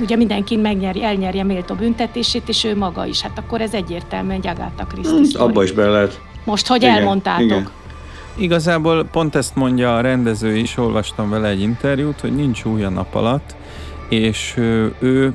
[0.00, 3.20] ugye mindenki megnyeri, elnyerje méltó büntetését, és ő maga is.
[3.20, 6.20] Hát akkor ez egyértelműen egy Agatha Christie hmm, Abba is be lehet.
[6.44, 7.44] Most, hogy igen, elmondtátok.
[7.44, 7.70] Igen.
[8.36, 12.88] Igazából pont ezt mondja a rendező is, olvastam vele egy interjút, hogy nincs új a
[12.88, 13.54] nap alatt,
[14.12, 14.54] és
[14.98, 15.34] ő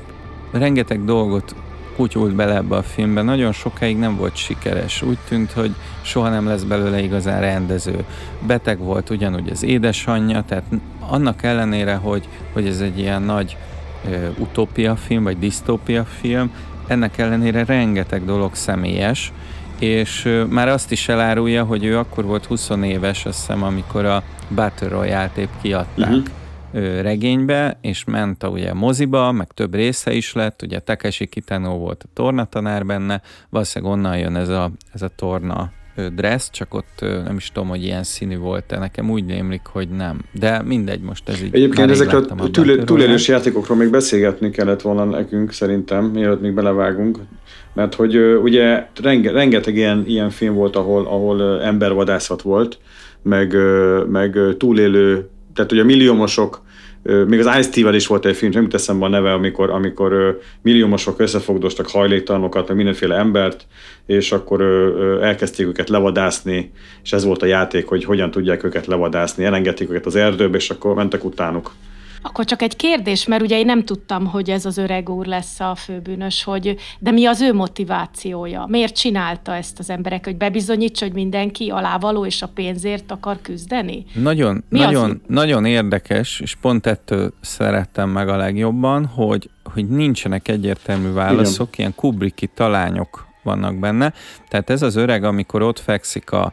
[0.50, 1.54] rengeteg dolgot
[1.96, 5.02] kutyult bele ebbe a filmbe, nagyon sokáig nem volt sikeres.
[5.02, 8.04] Úgy tűnt, hogy soha nem lesz belőle igazán rendező.
[8.46, 10.64] Beteg volt ugyanúgy az édesanyja, tehát
[11.08, 13.56] annak ellenére, hogy, hogy ez egy ilyen nagy
[14.10, 16.52] ö, utópia film, vagy disztópia film,
[16.86, 19.32] ennek ellenére rengeteg dolog személyes,
[19.78, 24.04] és ö, már azt is elárulja, hogy ő akkor volt 20 éves, azt hiszem, amikor
[24.04, 24.22] a
[24.54, 26.08] Battle Royale-t épp kiadták.
[26.08, 26.24] Uh-huh
[26.72, 32.02] regénybe, és ment a ugye moziba, meg több része is lett, ugye Takeshi Kitano volt
[32.02, 35.72] a tornatanár benne, valószínűleg onnan jön ez a, ez a torna
[36.14, 40.20] dress, csak ott nem is tudom, hogy ilyen színű volt-e, nekem úgy némlik, hogy nem.
[40.32, 45.04] De mindegy, most ez így Egyébként ezekről a túl, túlélős játékokról még beszélgetni kellett volna
[45.04, 47.18] nekünk szerintem, mielőtt még belevágunk,
[47.74, 52.78] mert hogy ugye renge, rengeteg ilyen, ilyen film volt, ahol, ahol embervadászat volt,
[53.22, 53.56] meg,
[54.08, 55.28] meg túlélő
[55.58, 56.62] tehát ugye a milliómosok,
[57.02, 61.88] még az Ice-T-vel is volt egy film, nem teszem a neve, amikor, amikor milliómosok összefogdostak
[61.88, 63.66] hajléktalanokat, meg mindenféle embert,
[64.06, 64.62] és akkor
[65.22, 69.44] elkezdték őket levadászni, és ez volt a játék, hogy hogyan tudják őket levadászni.
[69.44, 71.72] Elengedték őket az erdőbe, és akkor mentek utánuk.
[72.22, 75.60] Akkor csak egy kérdés, mert ugye én nem tudtam, hogy ez az öreg úr lesz
[75.60, 78.66] a főbűnös, hogy, de mi az ő motivációja?
[78.68, 84.04] Miért csinálta ezt az emberek, hogy bebizonyítsa, hogy mindenki alávaló és a pénzért akar küzdeni?
[84.14, 85.16] Nagyon, mi nagyon, az?
[85.26, 91.78] nagyon érdekes, és pont ettől szerettem meg a legjobban, hogy, hogy nincsenek egyértelmű válaszok, Igen.
[91.78, 94.12] ilyen kubriki talányok vannak benne.
[94.48, 96.52] Tehát ez az öreg, amikor ott fekszik a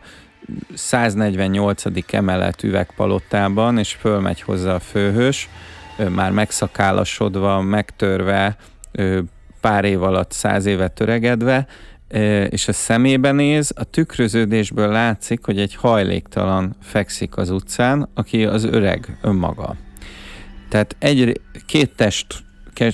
[0.73, 1.83] 148.
[2.13, 5.49] emelet üvegpalotában, és fölmegy hozzá a főhős,
[6.09, 8.57] már megszakálasodva, megtörve,
[9.61, 11.67] pár év alatt száz évet töregedve,
[12.49, 18.63] és a szemébe néz, a tükröződésből látszik, hogy egy hajléktalan fekszik az utcán, aki az
[18.63, 19.75] öreg önmaga.
[20.69, 22.43] Tehát egy, két test,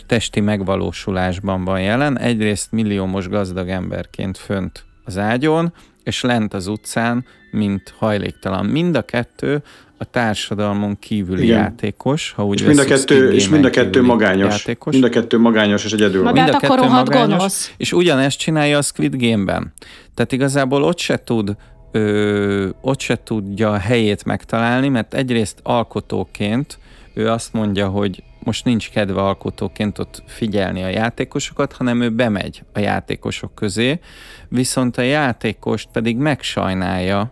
[0.08, 7.26] testi megvalósulásban van jelen, egyrészt milliómos gazdag emberként fönt az ágyon, és lent az utcán,
[7.52, 8.66] mint hajléktalan.
[8.66, 9.64] Mind a kettő
[9.98, 11.58] a társadalmon kívüli Igen.
[11.58, 14.50] játékos, ha úgy és mind a kettő, és mind a kettő magányos.
[14.50, 14.94] Játékos.
[14.94, 16.24] Mind a kettő magányos és egyedül.
[16.24, 17.74] Magát mind a kettő magányos, gonosz.
[17.78, 19.74] És ugyanezt csinálja a Squid Game-ben.
[20.14, 21.56] Tehát igazából ott se tud
[21.92, 26.80] ö, ott se tudja a helyét megtalálni, mert egyrészt alkotóként
[27.14, 32.64] ő azt mondja, hogy most nincs kedve alkotóként ott figyelni a játékosokat, hanem ő bemegy
[32.74, 34.00] a játékosok közé,
[34.48, 37.32] viszont a játékost pedig megsajnálja,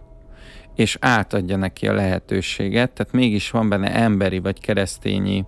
[0.80, 5.46] és átadja neki a lehetőséget, tehát mégis van benne emberi vagy keresztényi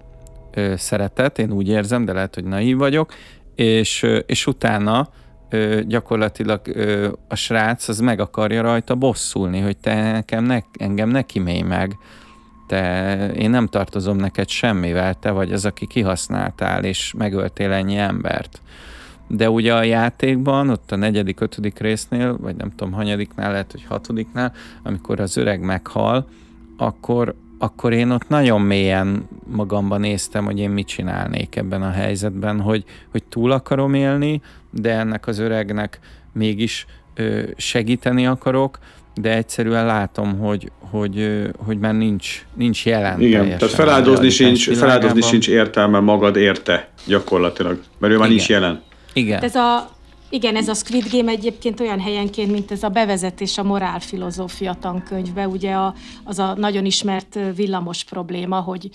[0.54, 3.14] ö, szeretet, én úgy érzem, de lehet, hogy naív vagyok,
[3.56, 5.10] és, ö, és utána
[5.50, 11.10] ö, gyakorlatilag ö, a srác az meg akarja rajta bosszulni, hogy te nekem ne, engem
[11.10, 11.98] ne kimélj meg,
[12.68, 18.62] te, én nem tartozom neked semmivel, te vagy az, aki kihasználtál, és megöltél ennyi embert.
[19.34, 23.86] De ugye a játékban, ott a negyedik, ötödik résznél, vagy nem tudom, hanyadiknál, lehet, hogy
[23.88, 26.28] hatodiknál, amikor az öreg meghal,
[26.78, 32.62] akkor, akkor én ott nagyon mélyen magamban néztem, hogy én mit csinálnék ebben a helyzetben,
[32.62, 36.00] hogy, hogy túl akarom élni, de ennek az öregnek
[36.34, 38.80] mégis ö, segíteni akarok,
[39.16, 43.22] de egyszerűen látom, hogy, hogy, hogy már nincs, nincs jelen.
[43.22, 48.38] Igen, tehát feláldozni sincs, feláldozni sincs értelme magad érte gyakorlatilag, mert ő már Igen.
[48.38, 48.82] nincs jelen.
[49.14, 49.44] Igen.
[49.44, 49.90] Ez a
[50.34, 55.48] igen, ez a Squid Game egyébként olyan helyenként, mint ez a bevezetés a morálfilozófia tankönyvbe,
[55.48, 58.90] ugye a, az a nagyon ismert villamos probléma, hogy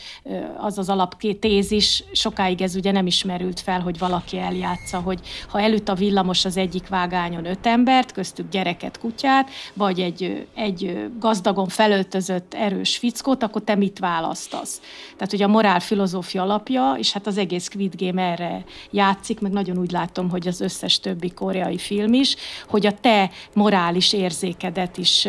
[0.58, 5.88] az az alaptézis, sokáig ez ugye nem ismerült fel, hogy valaki eljátsza, hogy ha előtt
[5.88, 12.54] a villamos az egyik vágányon öt embert, köztük gyereket, kutyát, vagy egy, egy gazdagon felöltözött
[12.54, 14.80] erős fickót, akkor te mit választasz?
[15.16, 19.78] Tehát ugye a morálfilozófia alapja, és hát az egész Squid Game erre játszik, meg nagyon
[19.78, 22.36] úgy látom, hogy az összes többi többi koreai film is,
[22.68, 25.28] hogy a te morális érzékedet is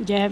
[0.00, 0.28] ugye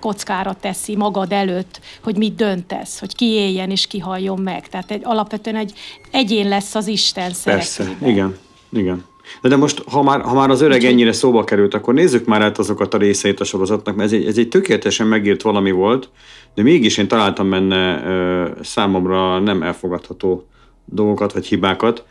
[0.00, 4.68] kockára teszi magad előtt, hogy mit döntesz, hogy ki éljen és ki halljon meg.
[4.68, 5.72] Tehát egy, alapvetően egy
[6.10, 8.36] egyén lesz az Isten Persze, igen,
[8.72, 9.04] igen.
[9.42, 12.42] De, de most, ha már, ha már az öreg ennyire szóba került, akkor nézzük már
[12.42, 16.08] át azokat a részeit a sorozatnak, mert ez egy, ez egy tökéletesen megírt valami volt,
[16.54, 20.46] de mégis én találtam benne ö, számomra nem elfogadható
[20.84, 22.04] dolgokat vagy hibákat.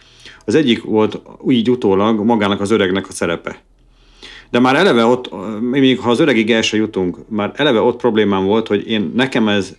[0.46, 3.62] Az egyik volt így utólag magának az öregnek a szerepe.
[4.50, 5.30] De már eleve ott,
[5.62, 9.48] még ha az öregig el se jutunk, már eleve ott problémám volt, hogy én nekem
[9.48, 9.76] ez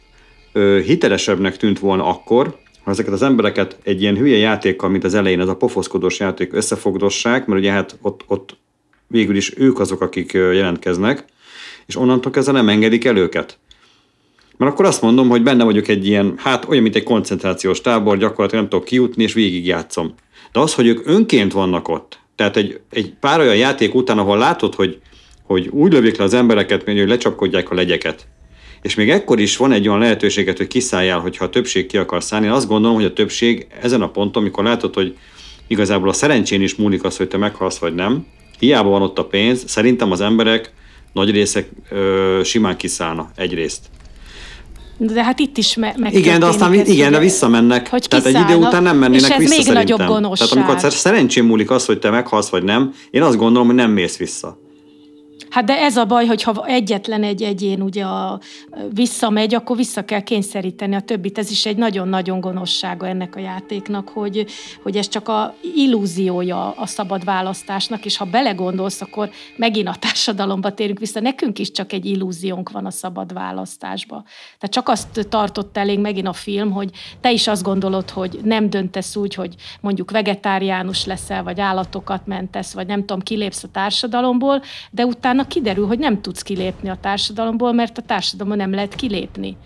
[0.53, 5.15] ö, hitelesebbnek tűnt volna akkor, ha ezeket az embereket egy ilyen hülye játékkal, mint az
[5.15, 8.57] elején, ez a pofoszkodós játék összefogdossák, mert ugye hát ott, ott
[9.07, 11.25] végül is ők azok, akik jelentkeznek,
[11.87, 13.59] és onnantól kezdve nem engedik el őket.
[14.57, 18.19] Mert akkor azt mondom, hogy benne vagyok egy ilyen, hát olyan, mint egy koncentrációs tábor,
[18.19, 20.15] gyakorlatilag nem tudok kijutni, és végigjátszom.
[20.55, 24.39] De az, hogy ők önként vannak ott, tehát egy, egy pár olyan játék után, ahol
[24.39, 24.99] látod, hogy,
[25.43, 28.27] hogy úgy lövik le az embereket, mint hogy lecsapkodják a legyeket,
[28.83, 32.23] és még ekkor is van egy olyan lehetőséget, hogy kiszálljál, hogyha a többség ki akar
[32.23, 32.47] szállni.
[32.47, 35.17] Én azt gondolom, hogy a többség ezen a ponton, amikor látod, hogy
[35.67, 38.27] igazából a szerencsén is múlik az, hogy te meghalsz vagy nem,
[38.59, 40.73] hiába van ott a pénz, szerintem az emberek
[41.13, 43.87] nagy részek ö, simán kiszállna egyrészt.
[44.97, 47.89] De hát itt is me- meg Igen, de aztán ez, igen, de visszamennek.
[47.89, 49.97] Hogy tehát egy idő után nem mennének és ez vissza még szerintem.
[49.97, 50.49] nagyobb gonoszság.
[50.49, 53.91] Tehát amikor szerencsém múlik az, hogy te meghalsz vagy nem, én azt gondolom, hogy nem
[53.91, 54.59] mész vissza.
[55.55, 58.41] Hát de ez a baj, hogy ha egyetlen egy egyén ugye a,
[58.91, 61.39] visszamegy, akkor vissza kell kényszeríteni a többit.
[61.39, 64.47] Ez is egy nagyon-nagyon gonoszsága ennek a játéknak, hogy,
[64.83, 70.75] hogy ez csak a illúziója a szabad választásnak, és ha belegondolsz, akkor megint a társadalomba
[70.75, 71.21] térünk vissza.
[71.21, 74.25] Nekünk is csak egy illúziónk van a szabad választásba.
[74.59, 76.91] Tehát csak azt tartott elég megint a film, hogy
[77.21, 82.73] te is azt gondolod, hogy nem döntesz úgy, hogy mondjuk vegetáriánus leszel, vagy állatokat mentesz,
[82.73, 86.99] vagy nem tudom, kilépsz a társadalomból, de utána utána kiderül, hogy nem tudsz kilépni a
[87.01, 89.57] társadalomból, mert a társadalomban nem lehet kilépni.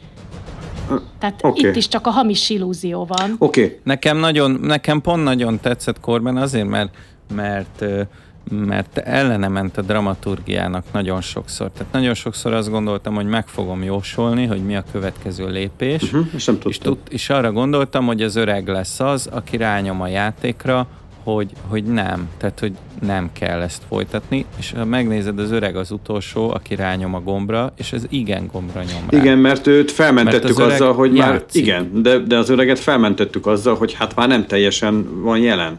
[1.18, 1.68] Tehát okay.
[1.70, 3.34] itt is csak a hamis illúzió van.
[3.38, 3.64] Oké.
[3.64, 3.78] Okay.
[3.82, 6.94] Nekem, nagyon, nekem pont nagyon tetszett Korben azért, mert,
[7.34, 7.84] mert
[8.50, 11.70] mert ellene ment a dramaturgiának nagyon sokszor.
[11.70, 16.02] Tehát nagyon sokszor azt gondoltam, hogy meg fogom jósolni, hogy mi a következő lépés.
[16.02, 20.00] Uh-huh, és, nem és, tud, és arra gondoltam, hogy az öreg lesz az, aki rányom
[20.00, 20.86] a játékra,
[21.22, 25.90] hogy, hogy nem, tehát hogy nem kell ezt folytatni, és ha megnézed az öreg az
[25.90, 29.18] utolsó, aki rányom a gombra, és ez igen gombra nyom rá.
[29.18, 31.66] Igen, mert őt felmentettük mert azzal, hogy játszik.
[31.66, 35.78] már, igen, de, de az öreget felmentettük azzal, hogy hát már nem teljesen van jelen.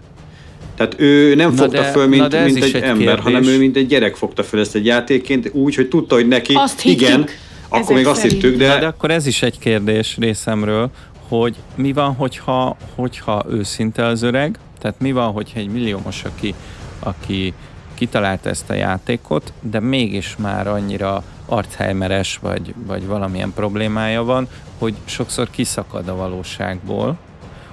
[0.76, 3.24] Tehát ő nem fogta de, föl, mint, mint egy, egy ember, kérdés.
[3.24, 6.54] hanem ő mint egy gyerek fogta föl ezt egy játékként, úgy, hogy tudta, hogy neki
[6.54, 7.26] azt igen,
[7.70, 8.68] akkor még azt hittük, de...
[8.68, 10.90] Na, de akkor ez is egy kérdés részemről,
[11.28, 16.54] hogy mi van, hogyha, hogyha őszinte az öreg, tehát mi van, hogyha egy milliómos, aki,
[17.00, 17.54] aki
[17.94, 24.96] kitalálta ezt a játékot, de mégis már annyira archeimeres, vagy, vagy valamilyen problémája van, hogy
[25.06, 27.18] sokszor kiszakad a valóságból,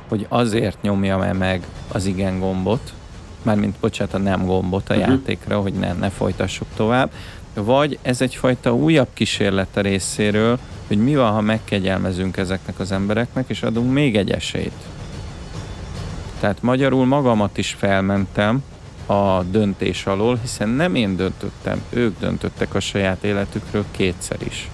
[0.08, 2.92] hogy azért nyomja -e meg az igen gombot,
[3.42, 5.08] mármint bocsánat, a nem gombot a uh-huh.
[5.08, 7.10] játékra, hogy ne, ne folytassuk tovább,
[7.54, 13.62] vagy ez egyfajta újabb kísérlete részéről, hogy mi van, ha megkegyelmezünk ezeknek az embereknek, és
[13.62, 14.95] adunk még egy esélyt.
[16.40, 18.62] Tehát magyarul magamat is felmentem
[19.06, 24.68] a döntés alól, hiszen nem én döntöttem, ők döntöttek a saját életükről kétszer is.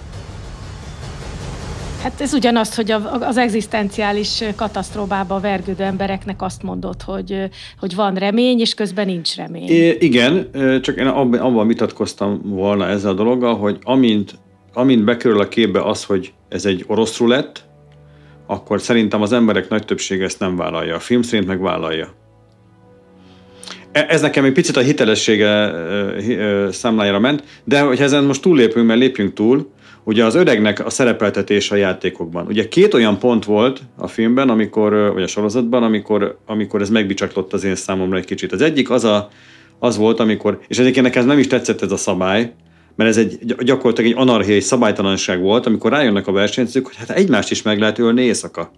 [2.01, 7.49] Hát ez ugyanaz, hogy az egzisztenciális katasztrófába vergődő embereknek azt mondod, hogy,
[7.79, 9.69] hogy van remény, és közben nincs remény.
[9.69, 10.49] É, igen,
[10.81, 14.39] csak én abban, abban vitatkoztam volna ezzel a dologgal, hogy amint,
[14.73, 17.63] amint bekerül a képbe az, hogy ez egy orosz rulett,
[18.53, 20.95] akkor szerintem az emberek nagy többsége ezt nem vállalja.
[20.95, 22.13] A film szerint meg vállalja.
[23.91, 25.71] E, ez nekem egy picit a hitelessége
[26.71, 29.71] számlájára ment, de hogyha ezen most túllépünk, mert lépjünk túl,
[30.03, 32.45] ugye az öregnek a szerepeltetése a játékokban.
[32.47, 37.53] Ugye két olyan pont volt a filmben, amikor, vagy a sorozatban, amikor, amikor ez megbicsaklott
[37.53, 38.51] az én számomra egy kicsit.
[38.51, 39.29] Az egyik az, a,
[39.79, 42.53] az volt, amikor, és egyébként nekem nem is tetszett ez a szabály,
[42.95, 47.51] mert ez egy gyakorlatilag egy anarchia, szabálytalanság volt, amikor rájönnek a versenyzők, hogy hát egymást
[47.51, 48.71] is meg lehet ölni éjszaka.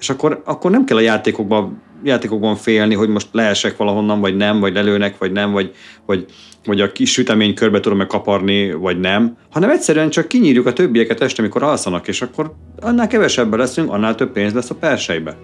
[0.00, 4.60] És akkor, akkor nem kell a játékokban, játékokban félni, hogy most leesek valahonnan, vagy nem,
[4.60, 5.72] vagy lelőnek, vagy nem, vagy,
[6.06, 6.24] vagy,
[6.64, 11.20] vagy a kis sütemény körbe tudom-e kaparni, vagy nem, hanem egyszerűen csak kinyírjuk a többieket
[11.20, 15.36] este, amikor alszanak, és akkor annál kevesebben leszünk, annál több pénz lesz a persejbe.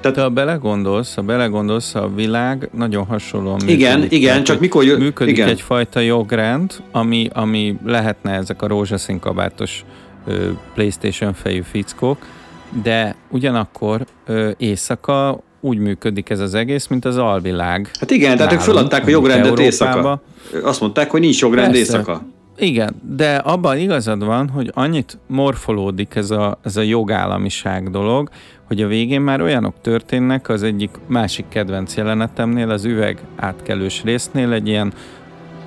[0.00, 3.76] Tehát, Te ha belegondolsz, ha belegondolsz, a világ nagyon hasonlóan működik.
[3.76, 4.96] Igen, igen, csak mikor jö...
[4.96, 5.48] Működik igen.
[5.48, 9.84] egyfajta jogrend, ami, ami lehetne ezek a rózsaszín kabátos
[10.26, 12.18] ö, Playstation fejű fickók,
[12.82, 17.90] de ugyanakkor ö, éjszaka úgy működik ez az egész, mint az alvilág.
[18.00, 20.22] Hát igen, tehát ők feladták a jogrendet éjszaka.
[20.62, 21.78] Azt mondták, hogy nincs jogrend Persze.
[21.78, 22.22] éjszaka.
[22.58, 28.28] Igen, de abban igazad van, hogy annyit morfolódik ez a, ez a jogállamiság dolog,
[28.64, 34.52] hogy a végén már olyanok történnek, az egyik másik kedvenc jelenetemnél, az üveg átkelős résznél
[34.52, 34.92] egy ilyen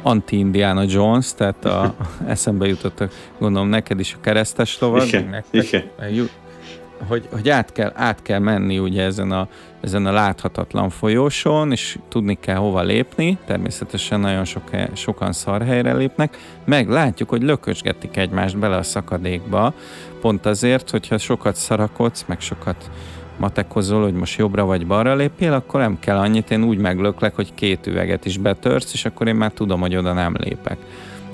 [0.01, 1.95] anti-Indiana Jones, tehát a,
[2.27, 3.03] eszembe jutott,
[3.39, 5.63] gondolom neked is a keresztes lovad, igen, nektek,
[5.97, 6.29] igen
[7.07, 9.47] hogy, hogy át, kell, át kell menni ugye ezen a,
[9.81, 16.37] ezen a láthatatlan folyóson, és tudni kell hova lépni, természetesen nagyon sok, sokan szarhelyre lépnek,
[16.65, 19.73] meg látjuk, hogy lökösgetik egymást bele a szakadékba,
[20.21, 22.89] pont azért, hogyha sokat szarakodsz, meg sokat
[23.37, 27.53] matekozol, hogy most jobbra vagy balra lépjél, akkor nem kell annyit, én úgy meglöklek, hogy
[27.53, 30.77] két üveget is betörsz, és akkor én már tudom, hogy oda nem lépek.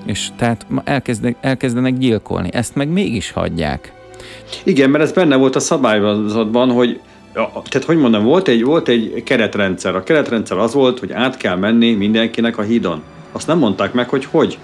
[0.05, 2.49] És tehát elkezdenek, elkezdenek gyilkolni.
[2.53, 3.96] Ezt meg mégis hagyják.
[4.63, 6.99] Igen, mert ez benne volt a szabályzatban, hogy
[7.69, 9.95] tehát hogy mondom, volt egy, volt egy keretrendszer.
[9.95, 13.01] A keretrendszer az volt, hogy át kell menni mindenkinek a hídon.
[13.31, 14.57] Azt nem mondták meg, hogy hogy.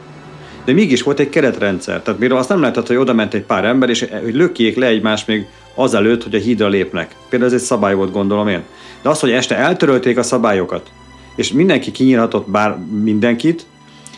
[0.65, 2.01] De mégis volt egy keretrendszer.
[2.01, 4.85] Tehát miről azt nem lehetett, hogy oda ment egy pár ember, és hogy lökjék le
[4.85, 5.45] egymást még
[5.75, 7.15] azelőtt, hogy a hídra lépnek.
[7.29, 8.61] Például ez egy szabály volt, gondolom én.
[9.01, 10.91] De az, hogy este eltörölték a szabályokat,
[11.35, 13.65] és mindenki kinyírhatott bár mindenkit,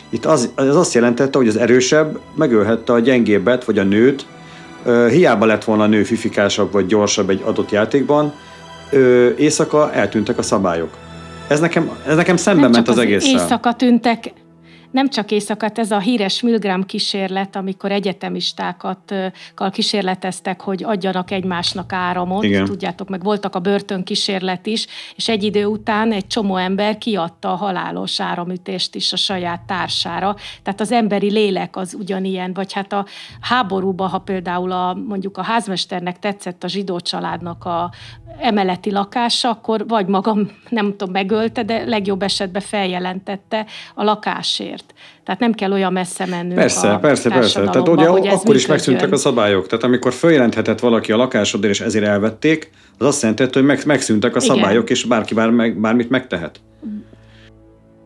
[0.08, 4.26] itt az, az azt jelentette, hogy az erősebb megölhette a gyengébbet, vagy a nőt,
[5.10, 8.32] hiába lett volna a nő fifikásabb vagy gyorsabb egy adott játékban,
[9.36, 10.96] éjszaka eltűntek a szabályok.
[11.48, 13.24] Ez nekem, ez nekem szembe ment az, az egész.
[13.24, 14.32] Éjszaka tűntek
[14.90, 19.14] nem csak éjszakát, ez a híres Milgram kísérlet, amikor egyetemistákat
[19.70, 22.44] kísérleteztek, hogy adjanak egymásnak áramot.
[22.44, 22.64] Igen.
[22.64, 27.52] Tudjátok, meg voltak a börtön kísérlet is, és egy idő után egy csomó ember kiadta
[27.52, 30.36] a halálos áramütést is a saját társára.
[30.62, 33.06] Tehát az emberi lélek az ugyanilyen, vagy hát a
[33.40, 37.90] háborúban, ha például a, mondjuk a házmesternek tetszett a zsidó családnak a
[38.38, 44.75] emeleti lakása, akkor vagy magam, nem tudom, megölte, de legjobb esetben feljelentette a lakásért.
[45.24, 47.60] Tehát nem kell olyan messze mennünk Persze, a persze, persze.
[47.60, 49.66] Tehát ugye hogy akkor is megszűntek a szabályok.
[49.66, 54.36] Tehát amikor feljelenthetett valaki a lakásodért, és ezért elvették, az azt jelenti, hogy meg, megszűntek
[54.36, 54.96] a szabályok, Igen.
[54.96, 56.60] és bárki bár, meg, bármit megtehet.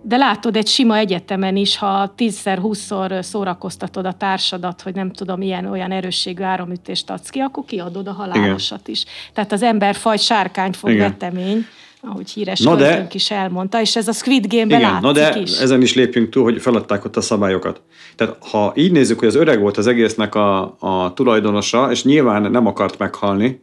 [0.02, 5.42] De látod, egy sima egyetemen is, ha tízszer, húszszor szórakoztatod a társadat, hogy nem tudom,
[5.42, 8.92] ilyen olyan erősségű áramütést adsz ki, akkor kiadod a halálosat Igen.
[8.92, 9.04] is.
[9.32, 11.10] Tehát az ember faj sárkány fog Igen.
[11.10, 11.66] vetemény,
[12.02, 15.58] ahogy híres Na de, is elmondta, és ez a Squid Game-ben igen, na de is.
[15.58, 17.80] ezen is lépjünk túl, hogy feladták ott a szabályokat.
[18.16, 22.50] Tehát ha így nézzük, hogy az öreg volt az egésznek a, a tulajdonosa, és nyilván
[22.50, 23.60] nem akart meghalni,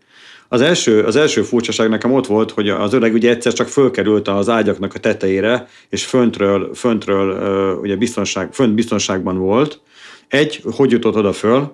[0.49, 4.27] az első, az első furcsaság nekem ott volt, hogy az öreg ugye egyszer csak fölkerült
[4.27, 9.79] az ágyaknak a tetejére, és föntről, föntről ugye biztonság, fönt biztonságban volt.
[10.27, 11.71] Egy, hogy jutott oda föl?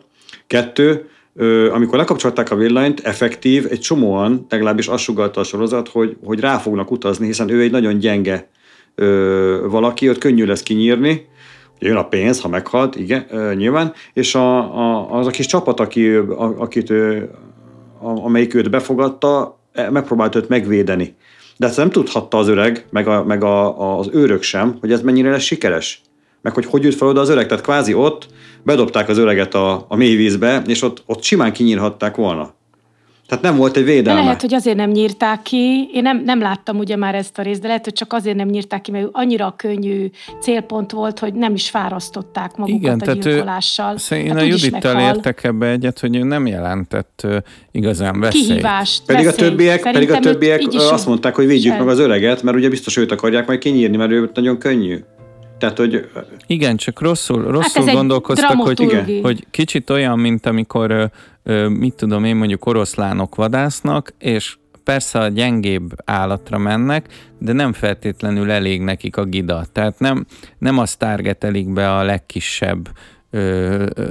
[0.48, 1.10] Kettő,
[1.72, 6.58] amikor lekapcsolták a villanyt, effektív, egy csomóan, legalábbis azt sugalta a sorozat, hogy, hogy rá
[6.58, 8.50] fognak utazni, hiszen ő egy nagyon gyenge
[8.96, 11.26] ö, valaki, ott könnyű lesz kinyírni,
[11.80, 15.80] jön a pénz, ha meghalt, igen, ö, nyilván, és a, a, az a kis csapat,
[15.80, 17.18] aki, a, akit, ö,
[18.00, 21.16] a, amelyik őt befogadta, e, megpróbált őt megvédeni.
[21.58, 25.02] De ezt nem tudhatta az öreg, meg, a, meg a, az őrök sem, hogy ez
[25.02, 26.02] mennyire lesz sikeres
[26.44, 27.48] meg hogy hogy jut fel oda az öreg.
[27.48, 28.28] Tehát kvázi ott
[28.64, 32.54] bedobták az öreget a, a mélyvízbe, és ott, ott simán kinyírhatták volna.
[33.28, 34.20] Tehát nem volt egy védelme.
[34.20, 35.90] De lehet, hogy azért nem nyírták ki.
[35.94, 38.48] Én nem, nem láttam ugye már ezt a részt, de lehet, hogy csak azért nem
[38.48, 40.10] nyírták ki, mert annyira könnyű
[40.42, 43.96] célpont volt, hogy nem is fárasztották magukat Igen, a gyilkolással.
[44.12, 47.38] Ő, én hát a Judittal értek ebbe egyet, hogy ő nem jelentett uh,
[47.72, 48.46] igazán veszélyt.
[48.46, 52.58] Kihívást, pedig a többiek, pedig a többiek azt mondták, hogy védjük meg az öreget, mert
[52.58, 55.00] ugye biztos őt akarják majd kinyírni, mert ő nagyon könnyű.
[55.64, 56.10] Tehát, hogy...
[56.48, 59.22] Igen, csak rosszul, rosszul hát gondolkoztak, hogy, igen.
[59.22, 61.10] hogy kicsit olyan, mint amikor,
[61.70, 67.06] mit tudom én, mondjuk oroszlánok vadásznak, és persze a gyengébb állatra mennek,
[67.40, 69.66] de nem feltétlenül elég nekik a gida.
[69.72, 70.26] Tehát nem,
[70.58, 72.90] nem azt targetelik be a legkisebb,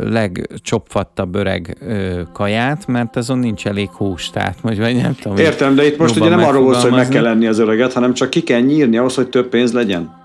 [0.03, 5.37] legcsopfattabb öreg ö, kaját, mert azon nincs elég hús, tehát vagy, vagy nem tudom.
[5.37, 8.15] Értem, de itt most ugye nem arról volt, hogy meg kell lenni az öreget, hanem
[8.15, 10.22] csak ki kell nyírni ahhoz, hogy több pénz legyen.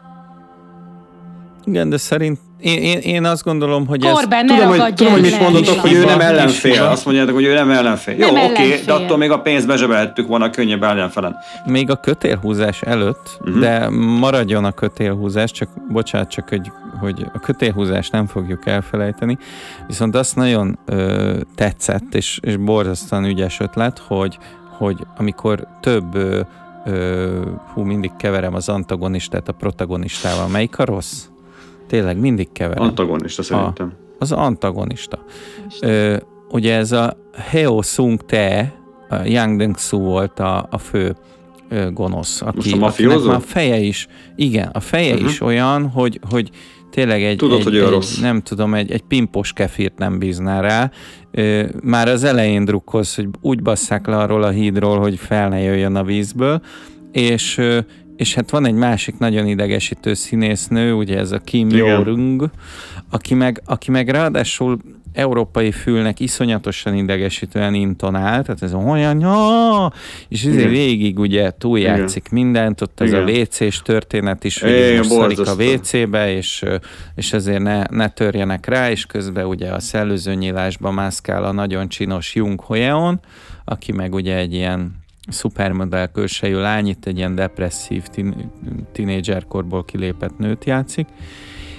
[1.67, 4.57] Igen, de szerint én, én, én azt gondolom, hogy Korben ez...
[4.57, 6.83] Tudom, hogy, tudom, hogy mit mondottok, hogy ő nem ellenfél.
[6.83, 8.15] Azt mondjátok, hogy ő nem ellenfél.
[8.17, 11.35] Nem Jó, oké, okay, de attól még a pénzt bezsebelhettük volna könnyebb ellenfelen.
[11.65, 13.59] Még a kötélhúzás előtt, uh-huh.
[13.59, 13.89] de
[14.19, 19.37] maradjon a kötélhúzás, csak bocsánat, csak hogy, hogy a kötélhúzást nem fogjuk elfelejteni,
[19.87, 24.37] viszont azt nagyon ö, tetszett, és, és borzasztóan ügyes ötlet, hogy,
[24.77, 26.39] hogy amikor több ö,
[26.85, 27.41] ö,
[27.73, 30.47] hú, mindig keverem az antagonistát a protagonistával.
[30.47, 31.23] Melyik a rossz?
[31.87, 32.83] Tényleg, mindig keverem.
[32.83, 33.93] Antagonista szerintem.
[33.93, 35.23] A, az antagonista.
[35.81, 36.17] Ö,
[36.49, 38.73] ugye ez a Heo Sung Te,
[39.09, 41.15] a Yang Deng Su volt a, a fő
[41.69, 42.41] ö, gonosz.
[42.41, 43.29] Aki, Most a mafiózó?
[43.29, 45.29] a feje is, igen, a feje uh-huh.
[45.29, 46.49] is olyan, hogy, hogy
[46.89, 48.19] tényleg egy, Tudod, egy, hogy egy rossz.
[48.19, 50.91] nem tudom, egy, egy pimpos kefirt nem bízná rá.
[51.31, 55.59] Ö, már az elején drukkolsz, hogy úgy basszák le arról a hídról, hogy fel ne
[55.59, 56.61] jöjjön a vízből,
[57.11, 57.61] és,
[58.17, 62.49] és hát van egy másik nagyon idegesítő színésznő, ugye ez a Kim Jong,
[63.09, 64.79] aki meg, aki meg ráadásul
[65.13, 69.25] európai fülnek iszonyatosan idegesítően intonál, tehát ez olyan,
[70.27, 72.43] és ezért végig ugye túljátszik Igen.
[72.43, 73.27] mindent, ott ez Igen.
[73.27, 76.63] a WC-s történet is, hogy most a WC-be, és,
[77.15, 82.35] és ezért ne, ne törjenek rá, és közben ugye a szellőzőnyílásba mászkál a nagyon csinos
[82.35, 83.19] Jung Hoyeon,
[83.65, 88.35] aki meg ugye egy ilyen szupermodell külsejű lány, itt egy ilyen depresszív tin-
[88.91, 91.07] tinédzserkorból kilépett nőt játszik.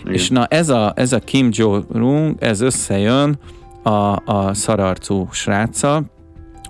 [0.01, 0.13] Igen.
[0.13, 3.39] És na ez a, ez a Kim Jo-rung, ez összejön
[3.83, 6.05] a, a szararcú sráccal,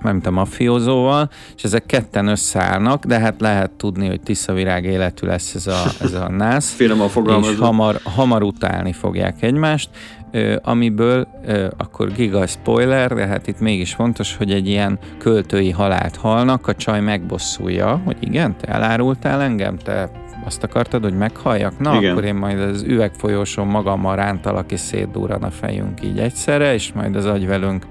[0.03, 5.55] nem a mafiózóval, és ezek ketten összeállnak, de hát lehet tudni, hogy tiszavirág életű lesz
[5.55, 6.73] ez a, ez a nász.
[6.73, 7.09] Félem a
[7.41, 9.91] És hamar, hamar utálni fogják egymást,
[10.63, 11.29] amiből
[11.77, 16.75] akkor giga spoiler, de hát itt mégis fontos, hogy egy ilyen költői halált halnak, a
[16.75, 20.11] csaj megbosszulja, hogy igen, te elárultál engem, te
[20.45, 21.79] azt akartad, hogy meghalljak?
[21.79, 22.11] Na, Igen.
[22.11, 27.17] akkor én majd az üvegfolyóson magammal rántalak, és szétdúran a fejünk így egyszerre, és majd
[27.17, 27.87] az agyvelünk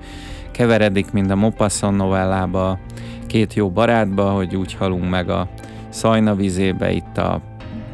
[0.52, 2.80] keveredik, mint a Mopasson novellába,
[3.28, 5.48] két jó barátba, hogy úgy halunk meg a
[5.90, 7.42] szajna vizébe itt a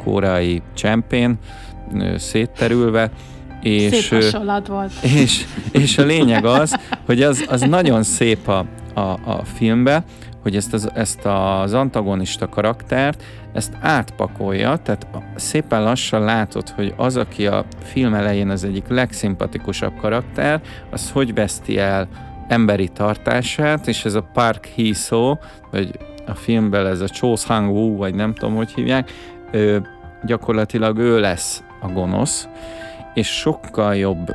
[0.04, 1.38] koreai csempén,
[2.16, 3.10] szétterülve.
[3.64, 4.20] És, szép
[4.68, 4.92] volt.
[5.02, 10.04] És, és a lényeg az, hogy az, az nagyon szép a, a, a filmbe,
[10.42, 17.18] hogy ezt az, ezt az antagonista karaktert, ezt átpakolja, tehát szépen lassan látod, hogy az,
[17.18, 22.08] aki a film elején az egyik legszimpatikusabb karakter, az hogy veszti el
[22.48, 25.38] emberi tartását, és ez a Park Hee-so,
[25.72, 29.12] vagy a filmben ez a Cho Sang-woo, vagy nem tudom, hogy hívják,
[29.52, 29.88] ő,
[30.26, 32.48] gyakorlatilag ő lesz a gonosz,
[33.14, 34.32] és sokkal jobb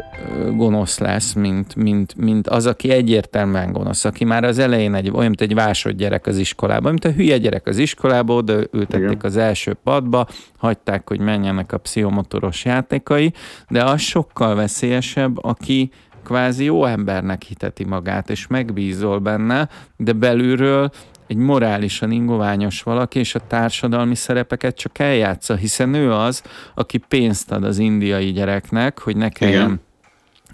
[0.54, 5.26] gonosz lesz, mint, mint, mint az, aki egyértelműen gonosz, aki már az elején egy, olyan,
[5.26, 9.18] mint egy vásod gyerek az iskolában, mint a hülye gyerek az iskolába, oda ültették Igen.
[9.22, 10.26] az első padba,
[10.56, 13.32] hagyták, hogy menjenek a pszichomotoros játékai,
[13.68, 15.90] de az sokkal veszélyesebb, aki
[16.24, 20.90] kvázi jó embernek hiteti magát, és megbízol benne, de belülről
[21.28, 26.42] egy morálisan ingoványos valaki, és a társadalmi szerepeket csak eljátsza, hiszen ő az,
[26.74, 29.86] aki pénzt ad az indiai gyereknek, hogy ne kelljen Igen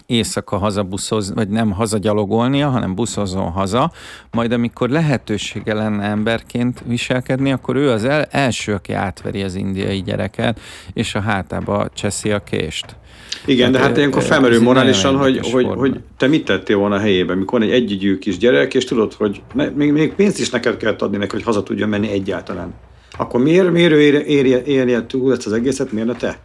[0.07, 3.93] éjszaka hazabuszoz, vagy nem hazagyalogolnia, hanem buszozzon haza,
[4.31, 10.03] majd amikor lehetősége lenne emberként viselkedni, akkor ő az el, első, aki átveri az indiai
[10.03, 10.61] gyereket,
[10.93, 12.97] és a hátába cseszi a kést.
[13.47, 17.39] Igen, de hát ilyenkor felmerül morálisan, hogy, hogy, hogy te mit tettél volna a helyében,
[17.39, 19.43] mikor egy együgyű kis gyerek, és tudod, hogy
[19.75, 22.75] még, még pénzt is neked kell adni neki, hogy haza tudjon menni egyáltalán.
[23.19, 26.39] Akkor miért, miért ő érje, érje, érje túl ezt az egészet, miért ne te?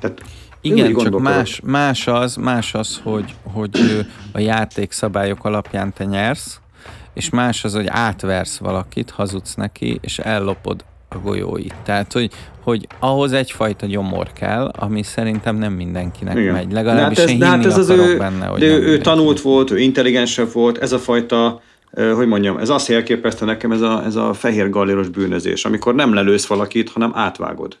[0.00, 0.22] Tehát
[0.66, 6.60] igen, csak más, más, az, más az, hogy, hogy a játékszabályok alapján te nyersz,
[7.14, 11.74] és más az, hogy átversz valakit, hazudsz neki, és ellopod a golyóit.
[11.84, 12.30] Tehát, hogy,
[12.62, 16.52] hogy ahhoz egyfajta gyomor kell, ami szerintem nem mindenkinek Igen.
[16.52, 16.72] megy.
[16.72, 19.70] Legalábbis hát ez, én hát ez az ő, benne, hogy de ő, ő tanult volt,
[19.70, 21.60] ő intelligensebb volt, ez a fajta
[22.14, 26.14] hogy mondjam, ez azt jelképezte nekem, ez a, ez a fehér galléros bűnözés, amikor nem
[26.14, 27.78] lelősz valakit, hanem átvágod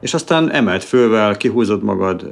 [0.00, 2.30] és aztán emelt fölvel, kihúzod magad,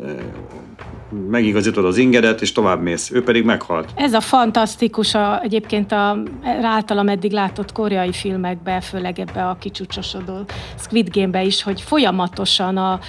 [1.30, 3.10] megigazítod az ingedet, és tovább mész.
[3.10, 3.90] Ő pedig meghalt.
[3.94, 6.22] Ez a fantasztikus a, egyébként a
[6.62, 10.34] általam eddig látott koreai filmekbe, főleg ebbe a kicsúcsosodó
[10.78, 13.00] Squid Game-be is, hogy folyamatosan a,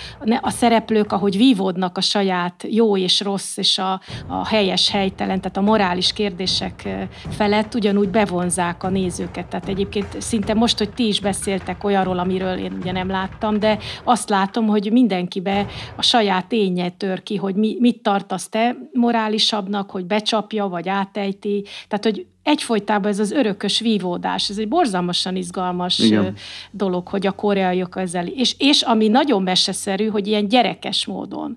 [0.41, 5.57] a szereplők, ahogy vívódnak a saját jó és rossz, és a, a helyes, helytelen, tehát
[5.57, 6.87] a morális kérdések
[7.29, 9.47] felett ugyanúgy bevonzák a nézőket.
[9.47, 13.77] Tehát egyébként szinte most, hogy ti is beszéltek olyanról, amiről én ugye nem láttam, de
[14.03, 19.91] azt látom, hogy mindenkibe a saját énje tör ki, hogy mi, mit tartasz te morálisabbnak,
[19.91, 21.65] hogy becsapja, vagy átejti.
[21.87, 26.35] Tehát, hogy egyfolytában ez az örökös vívódás, ez egy borzalmasan izgalmas Igen.
[26.71, 31.55] dolog, hogy a koreaiak ezzel, és, és ami nagyon meseszerű, hogy ilyen gyerekes módon.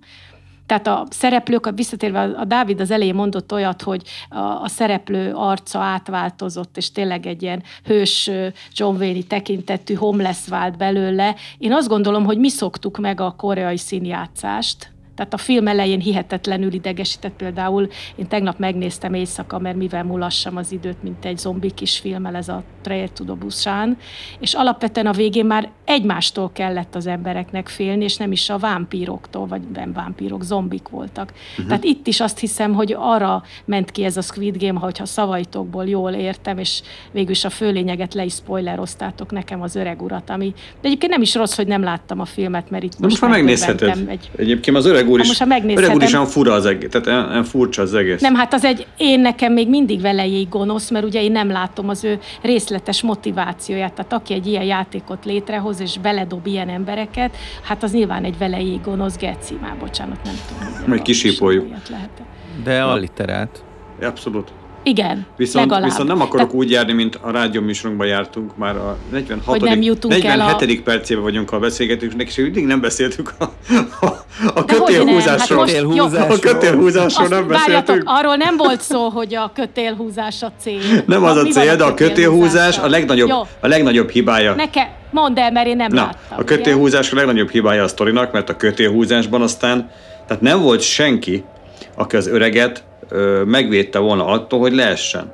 [0.66, 5.78] Tehát a szereplők, visszatérve a Dávid az elején mondott olyat, hogy a, a szereplő arca
[5.78, 8.30] átváltozott, és tényleg egy ilyen hős
[8.72, 11.34] John Wayne tekintetű homeless vált belőle.
[11.58, 16.72] Én azt gondolom, hogy mi szoktuk meg a koreai színjátszást, tehát a film elején hihetetlenül
[16.72, 17.88] idegesített például.
[18.16, 22.48] Én tegnap megnéztem éjszaka, mert mivel mulassam az időt, mint egy zombi kis filmmel, ez
[22.48, 23.96] a Trail to the Busan,
[24.38, 29.46] és alapvetően a végén már egymástól kellett az embereknek félni, és nem is a vámpíroktól,
[29.46, 31.32] vagy nem vámpírok, zombik voltak.
[31.50, 31.66] Uh-huh.
[31.66, 35.88] Tehát itt is azt hiszem, hogy arra ment ki ez a Squid Game, hogyha szavaitokból
[35.88, 40.54] jól értem, és végül is a főlényeget le is spoileroztátok nekem az öreg urat, ami
[40.80, 43.30] de egyébként nem is rossz, hogy nem láttam a filmet, mert itt most, most már
[43.30, 44.08] megnézheted.
[44.08, 44.30] Egy...
[44.36, 45.40] Egyébként az öreg úr is, most,
[45.76, 48.20] öreg úr is olyan fura az egész, tehát olyan furcsa az egész.
[48.20, 51.88] Nem, hát az egy, én nekem még mindig velejéig gonosz, mert ugye én nem látom
[51.88, 53.92] az ő részletes motivációját.
[53.92, 58.80] Tehát aki egy ilyen játékot létrehoz, és beledob ilyen embereket, hát az nyilván egy velejéig
[58.80, 59.58] gonosz geci.
[59.60, 60.84] Már bocsánat, nem tudom.
[60.86, 61.66] Majd kisípoljuk.
[62.64, 63.64] De alliterált.
[64.02, 64.52] Abszolút.
[64.82, 65.90] Igen, viszont, legalább.
[65.90, 69.44] Viszont nem akarok Tehát, úgy járni, mint a rádióműsorunkban jártunk, már a 46.
[69.44, 70.78] Hogy nem jutunk 47.
[70.78, 70.82] A...
[70.82, 73.44] percében vagyunk a beszélgetésnek, és mindig nem beszéltük a,
[74.00, 74.24] a,
[74.54, 75.66] a kötélhúzásról.
[75.66, 78.02] Hát a kötélhúzásról nem beszéltünk.
[78.06, 80.80] arról nem volt szó, hogy a kötélhúzás a cél.
[81.06, 83.30] Nem az a cél, de a kötélhúzás a legnagyobb,
[83.60, 84.54] a legnagyobb hibája.
[84.54, 86.38] Neke, mondd el, mert én nem Na, láttam.
[86.38, 89.90] A kötélhúzás a legnagyobb hibája a sztorinak, mert a kötélhúzásban aztán,
[90.26, 91.44] tehát nem volt senki,
[91.96, 95.32] aki az öreget ö, megvédte volna attól, hogy leessen.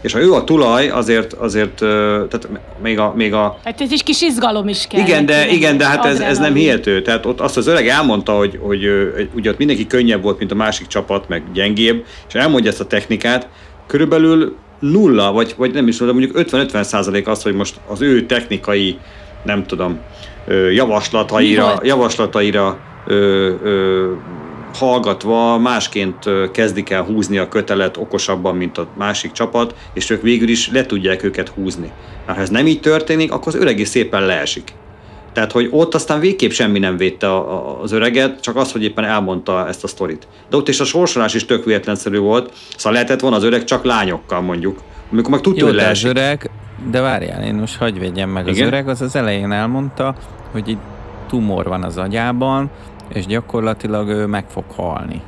[0.00, 2.48] És ha ő a tulaj, azért, azért tehát
[2.82, 3.12] még a...
[3.16, 5.00] Még a hát ez is kis izgalom is kell.
[5.00, 7.02] Igen, de, igen, de hát ez, ez nem hihető.
[7.02, 8.88] Tehát ott azt az öreg elmondta, hogy, hogy
[9.34, 12.86] ugye ott mindenki könnyebb volt, mint a másik csapat, meg gyengébb, és elmondja ezt a
[12.86, 13.48] technikát,
[13.86, 18.26] körülbelül nulla, vagy, vagy nem is de mondjuk 50-50 százalék az, hogy most az ő
[18.26, 18.98] technikai,
[19.44, 19.98] nem tudom,
[20.72, 24.12] javaslataira, javaslataira ö, ö,
[24.74, 30.48] hallgatva másként kezdik el húzni a kötelet okosabban, mint a másik csapat, és ők végül
[30.48, 31.92] is le tudják őket húzni.
[32.26, 34.72] Ha ez nem így történik, akkor az öreg is szépen leesik.
[35.32, 37.36] Tehát, hogy ott aztán végképp semmi nem védte
[37.82, 40.26] az öreget, csak az, hogy éppen elmondta ezt a sztorit.
[40.50, 43.84] De ott is a sorsolás is tök véletlenszerű volt, szóval lehetett volna az öreg csak
[43.84, 44.78] lányokkal mondjuk.
[45.12, 46.04] Amikor meg tudta, Jó, hogy leesik.
[46.04, 46.50] az öreg,
[46.90, 48.46] de várjál, én most hagyj védjem meg.
[48.46, 48.66] Igen?
[48.66, 50.14] Az öreg az az elején elmondta,
[50.52, 50.80] hogy itt
[51.28, 52.70] tumor van az agyában,
[53.12, 55.20] és gyakorlatilag ő meg fog halni.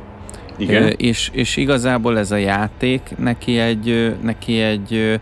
[0.56, 0.94] Igen.
[0.96, 5.20] És, és igazából ez a játék neki egy, neki egy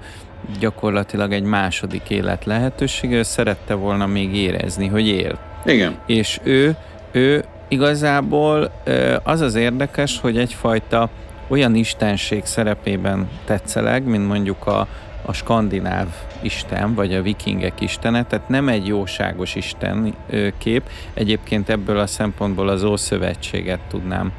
[0.60, 5.38] gyakorlatilag egy második élet lehetősége, ő szerette volna még érezni, hogy él.
[5.64, 5.98] Igen.
[6.06, 6.76] És ő,
[7.12, 8.70] ő igazából
[9.22, 11.08] az az érdekes, hogy egyfajta
[11.48, 14.86] olyan istenség szerepében tetszeleg, mint mondjuk a,
[15.22, 16.06] a skandináv
[16.40, 20.14] isten, vagy a vikingek istene, tehát nem egy jóságos isten
[20.58, 20.82] kép.
[21.14, 24.32] Egyébként ebből a szempontból az Ószövetséget tudnám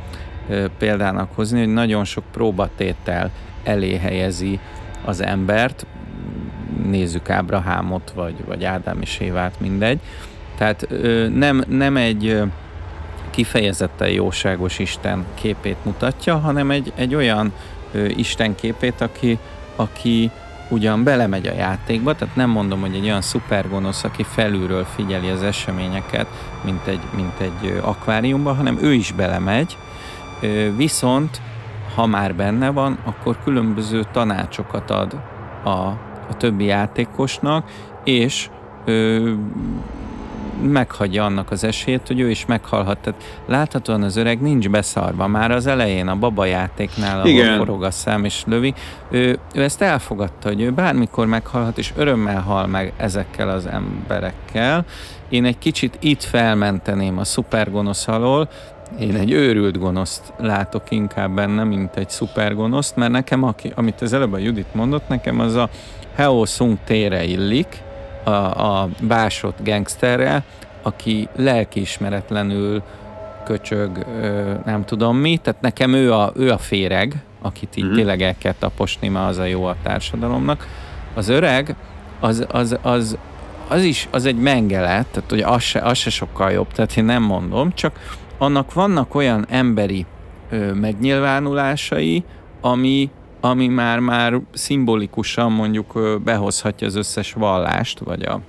[0.78, 3.32] példának hozni, hogy nagyon sok próbatétel
[3.64, 4.60] elé helyezi
[5.06, 5.86] az embert,
[6.86, 10.00] nézzük Ábrahámot, vagy, vagy Ádám és Évát, mindegy.
[10.58, 10.88] Tehát
[11.34, 12.42] nem, nem egy
[13.30, 17.54] kifejezetten jóságos Isten képét mutatja, hanem egy, egy olyan
[18.08, 19.40] Isten képét, aki,
[19.76, 20.32] aki
[20.70, 25.44] ugyan belemegy a játékba, tehát nem mondom, hogy egy olyan szupergonosz, aki felülről figyeli az
[25.44, 26.28] eseményeket,
[26.64, 29.78] mint egy, mint egy akváriumban, hanem ő is belemegy,
[30.76, 31.42] viszont
[31.96, 35.20] ha már benne van, akkor különböző tanácsokat ad
[35.64, 37.72] a, a többi játékosnak,
[38.04, 38.50] és
[40.62, 42.98] meghagyja annak az esélyt, hogy ő is meghalhat.
[42.98, 45.28] Tehát láthatóan az öreg nincs beszarva.
[45.28, 47.58] Már az elején a baba játéknál, ahol Igen.
[47.58, 48.74] forog a szám és lövi,
[49.12, 54.86] ő, ő ezt elfogadta, hogy ő bármikor meghalhat, és örömmel hal meg ezekkel az emberekkel.
[55.30, 58.50] Én egy kicsit itt felmenteném a szupergonosz alól,
[59.00, 64.14] én egy őrült gonoszt látok inkább benne, mint egy szupergonoszt, mert nekem, aki, amit az
[64.14, 65.70] előbb a Judit mondott, nekem az a
[66.16, 67.68] Heo Sung tére illik,
[68.24, 70.44] a, a básott gangsterrel,
[70.82, 72.82] aki lelkiismeretlenül
[73.46, 74.06] köcsög,
[74.66, 77.94] nem tudom mi, tehát nekem ő a, ő a féreg, akit így mm-hmm.
[77.94, 80.68] tényleg el kell taposni, mert az a jó a társadalomnak.
[81.14, 81.76] Az öreg,
[82.20, 83.18] az, az, az,
[83.68, 87.06] az is, az egy mengelet, tehát hogy az se, az se sokkal jobb, tehát én
[87.06, 88.00] nem mondom, csak
[88.38, 90.06] annak vannak olyan emberi
[90.50, 92.24] ö, megnyilvánulásai,
[92.62, 93.10] ami,
[93.40, 98.40] ami már, már szimbolikusan mondjuk behozhatja az összes vallást, vagy a,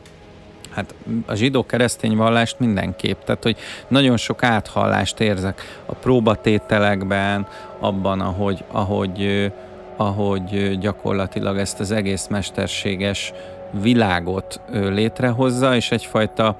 [0.70, 0.95] hát
[1.26, 3.57] a zsidó-keresztény vallást mindenképp, tehát hogy
[3.88, 7.47] nagyon sok áthallást érzek a próbatételekben,
[7.78, 9.53] abban, ahogy, ahogy,
[9.97, 13.32] ahogy gyakorlatilag ezt az egész mesterséges
[13.70, 16.57] világot létrehozza, és egyfajta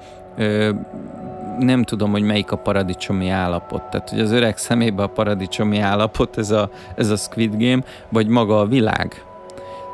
[1.63, 3.81] nem tudom, hogy melyik a paradicsomi állapot.
[3.81, 8.27] Tehát, hogy az öreg szemébe a paradicsomi állapot, ez a, ez a Squid Game, vagy
[8.27, 9.23] maga a világ.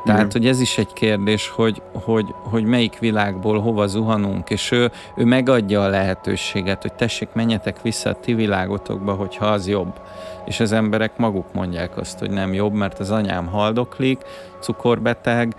[0.04, 0.30] Tehát, mm.
[0.32, 5.24] hogy ez is egy kérdés, hogy, hogy, hogy melyik világból hova zuhanunk, és ő, ő
[5.24, 10.00] megadja a lehetőséget, hogy tessék, menjetek vissza a ti világotokba, hogyha az jobb.
[10.44, 14.18] És az emberek maguk mondják azt, hogy nem jobb, mert az anyám haldoklik,
[14.60, 15.54] cukorbeteg,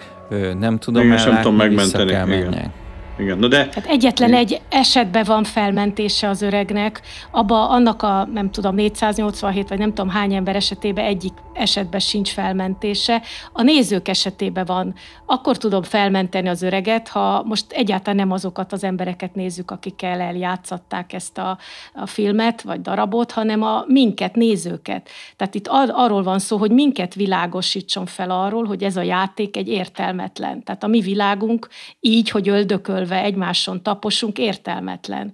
[0.59, 2.03] nem tudom Igen, ellátni, nem tudom megmenteni.
[2.03, 2.37] Vissza kell.
[2.37, 2.71] Igen,
[3.19, 3.57] no de...
[3.57, 7.01] Hát egyetlen egy esetben van felmentése az öregnek,
[7.31, 12.31] abba annak a, nem tudom, 487 vagy nem tudom hány ember esetében egyik esetben sincs
[12.31, 13.21] felmentése.
[13.53, 14.93] A nézők esetében van.
[15.25, 21.13] Akkor tudom felmenteni az öreget, ha most egyáltalán nem azokat az embereket nézzük, akikkel eljátszatták
[21.13, 21.57] ezt a,
[21.93, 25.09] a filmet vagy darabot, hanem a minket, nézőket.
[25.35, 29.57] Tehát itt ar- arról van szó, hogy minket világosítson fel arról, hogy ez a játék
[29.57, 30.63] egy értelmetlen.
[30.63, 31.67] Tehát a mi világunk
[31.99, 35.33] így, hogy öldököl ülve egymáson taposunk, értelmetlen.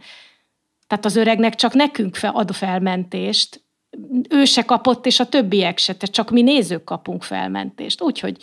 [0.87, 3.63] Tehát az öregnek csak nekünk ad felmentést,
[4.29, 8.01] ő se kapott, és a többiek se, tehát csak mi nézők kapunk felmentést.
[8.01, 8.37] Úgyhogy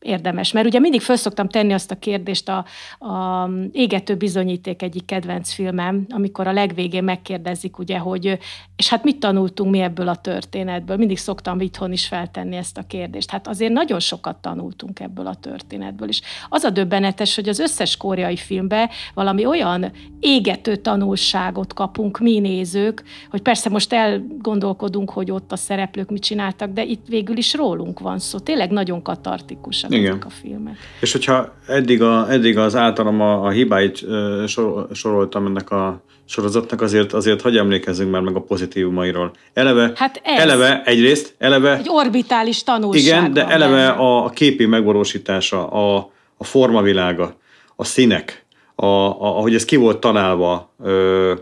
[0.00, 0.52] érdemes.
[0.52, 2.64] Mert ugye mindig föl szoktam tenni azt a kérdést a,
[3.06, 8.38] a Égető bizonyíték egyik kedvenc filmem, amikor a legvégén megkérdezik, ugye, hogy
[8.76, 10.96] és hát mit tanultunk mi ebből a történetből?
[10.96, 13.30] Mindig szoktam itthon is feltenni ezt a kérdést.
[13.30, 16.08] Hát azért nagyon sokat tanultunk ebből a történetből.
[16.08, 22.38] És az a döbbenetes, hogy az összes koreai filmbe valami olyan égető tanulságot kapunk mi
[22.38, 27.54] nézők, hogy persze most elgondolkodunk, hogy ott a szereplők mit csináltak, de itt végül is
[27.54, 28.38] rólunk van szó.
[28.38, 30.22] Tényleg nagyon katartikus fontosak Igen.
[30.26, 30.76] a filmek.
[31.00, 34.04] És hogyha eddig, a, eddig az általam a, a hibáit
[34.46, 39.32] sor, soroltam ennek a sorozatnak, azért, azért hagyj emlékezzünk már meg a pozitívumairól.
[39.52, 40.40] Eleve, hát ez.
[40.40, 41.76] eleve egyrészt, eleve...
[41.76, 43.02] Egy orbitális tanulság.
[43.02, 47.36] Igen, de eleve a, a képi megvalósítása, a, a formavilága,
[47.76, 51.34] a színek, a, a, ahogy ez ki volt találva, ö,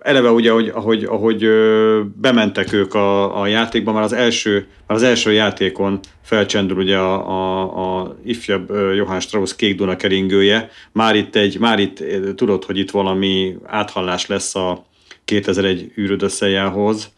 [0.00, 4.98] Eleve ugye, ahogy, ahogy, ahogy ö, bementek ők a, a játékba, már az első, már
[4.98, 10.70] az első játékon felcsendül ugye a, a, a ifjabb Johann Strauss kék Duna keringője.
[10.92, 12.04] Már itt, egy, már itt
[12.36, 14.86] tudod, hogy itt valami áthallás lesz a
[15.24, 17.12] 2001 űrödösszejához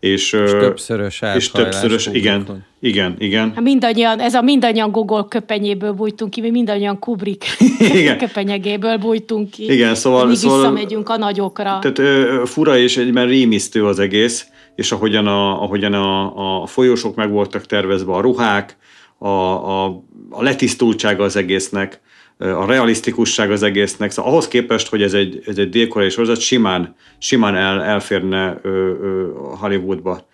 [0.00, 3.52] és, és többszörös És többszörös, igen, igen, igen.
[3.54, 7.44] Hát mindannyian, ez a mindannyian Google köpenyéből bújtunk ki, mi mindannyian Kubrick
[8.00, 8.18] igen.
[8.18, 9.72] köpenyegéből bújtunk ki.
[9.72, 10.20] Igen, szóval...
[10.20, 11.78] Mindig szóval visszamegyünk a nagyokra.
[11.80, 17.14] Tehát ö, fura és egyben rémisztő az egész, és ahogyan a, ahogyan a, a folyosók
[17.14, 18.76] meg voltak tervezve, a ruhák,
[19.18, 19.84] a, a,
[20.30, 22.00] a letisztultsága az egésznek,
[22.40, 26.94] a realisztikusság az egésznek, szóval ahhoz képest, hogy ez egy, ez egy dél sorozat, simán,
[27.18, 29.28] simán el, elférne ö, ö,
[29.58, 30.26] Hollywoodba,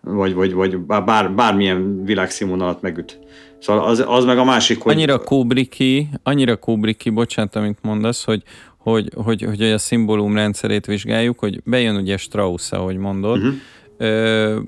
[0.00, 3.18] vagy, vagy, vagy bár, bármilyen világszínvonalat megüt.
[3.58, 4.92] Szóval az, az meg a másik, hogy...
[4.92, 8.42] Annyira Kubricki, annyira Kubricki, bocsánat, amit mondasz, hogy,
[8.78, 13.54] hogy, hogy, hogy a szimbólum rendszerét vizsgáljuk, hogy bejön ugye Strauss, ahogy mondod, uh-huh.
[13.96, 14.58] ö,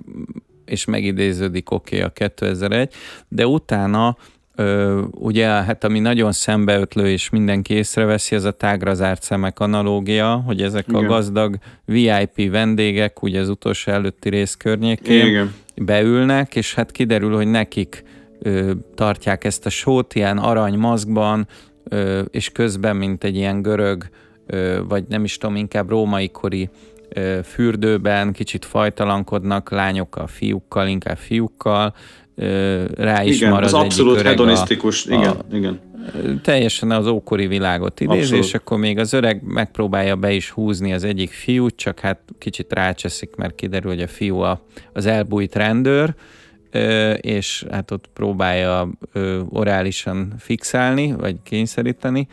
[0.64, 2.94] és megidéződik oké okay, a 2001,
[3.28, 4.16] de utána
[5.10, 10.62] ugye, hát ami nagyon szembeötlő és mindenki észreveszi, az a tágra zárt szemek analógia, hogy
[10.62, 11.04] ezek Igen.
[11.04, 15.54] a gazdag VIP vendégek, ugye az utolsó előtti rész környékén Igen.
[15.76, 18.02] beülnek, és hát kiderül, hogy nekik
[18.38, 21.46] ö, tartják ezt a sót ilyen arany maszkban,
[21.84, 24.04] ö, és közben, mint egy ilyen görög,
[24.46, 26.70] ö, vagy nem is tudom, inkább római kori
[27.08, 31.94] ö, fürdőben, kicsit fajtalankodnak lányokkal, fiúkkal, inkább fiúkkal,
[32.94, 35.80] rá is igen, marad az abszolút hedonisztikus, a, igen, a, igen.
[36.42, 41.04] Teljesen az ókori világot idéz, és akkor még az öreg megpróbálja be is húzni az
[41.04, 44.60] egyik fiút, csak hát kicsit rácseszik, mert kiderül, hogy a fiú a,
[44.92, 46.14] az elbújt rendőr,
[47.20, 48.88] és hát ott próbálja
[49.48, 52.26] orálisan fixálni, vagy kényszeríteni,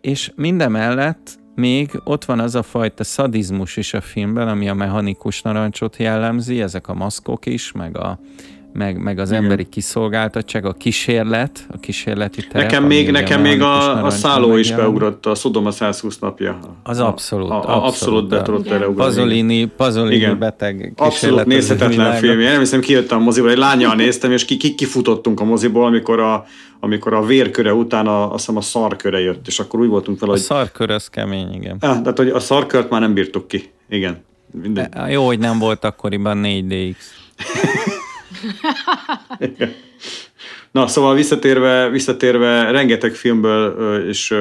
[0.00, 5.42] és mindemellett még ott van az a fajta szadizmus is a filmben, ami a mechanikus
[5.42, 8.18] narancsot jellemzi, ezek a maszkok is, meg a,
[8.76, 9.42] meg, meg az Igen.
[9.42, 12.70] emberi kiszolgáltatság, a kísérlet, a kísérleti terep.
[12.70, 16.58] Nekem még, nekem még a, a szálló is beugrott, a Szodoma 120 napja.
[16.82, 17.50] Az abszolút.
[17.50, 18.94] A, a, abszolút, abszolút be tudott.
[18.94, 20.38] Pazolini, Pazolini Igen.
[20.38, 22.40] beteg Abszolút nézhetetlen film.
[22.40, 25.86] Én nem hiszem, kijöttem a moziból, egy lányjal néztem, és ki, ki, kifutottunk a moziból,
[25.86, 26.44] amikor a,
[26.80, 30.28] amikor a vérköre után a, azt hiszem a szarköre jött, és akkor úgy voltunk fel,
[30.28, 30.38] hogy...
[30.38, 31.76] A szarkör az kemény, igen.
[31.80, 33.70] Ah, tehát, hogy a szarkört már nem bírtuk ki.
[33.88, 34.24] Igen.
[34.62, 35.08] Minden.
[35.08, 36.94] Jó, hogy nem volt akkoriban 4DX.
[40.72, 44.34] Na, szóval visszatérve, visszatérve rengeteg filmből és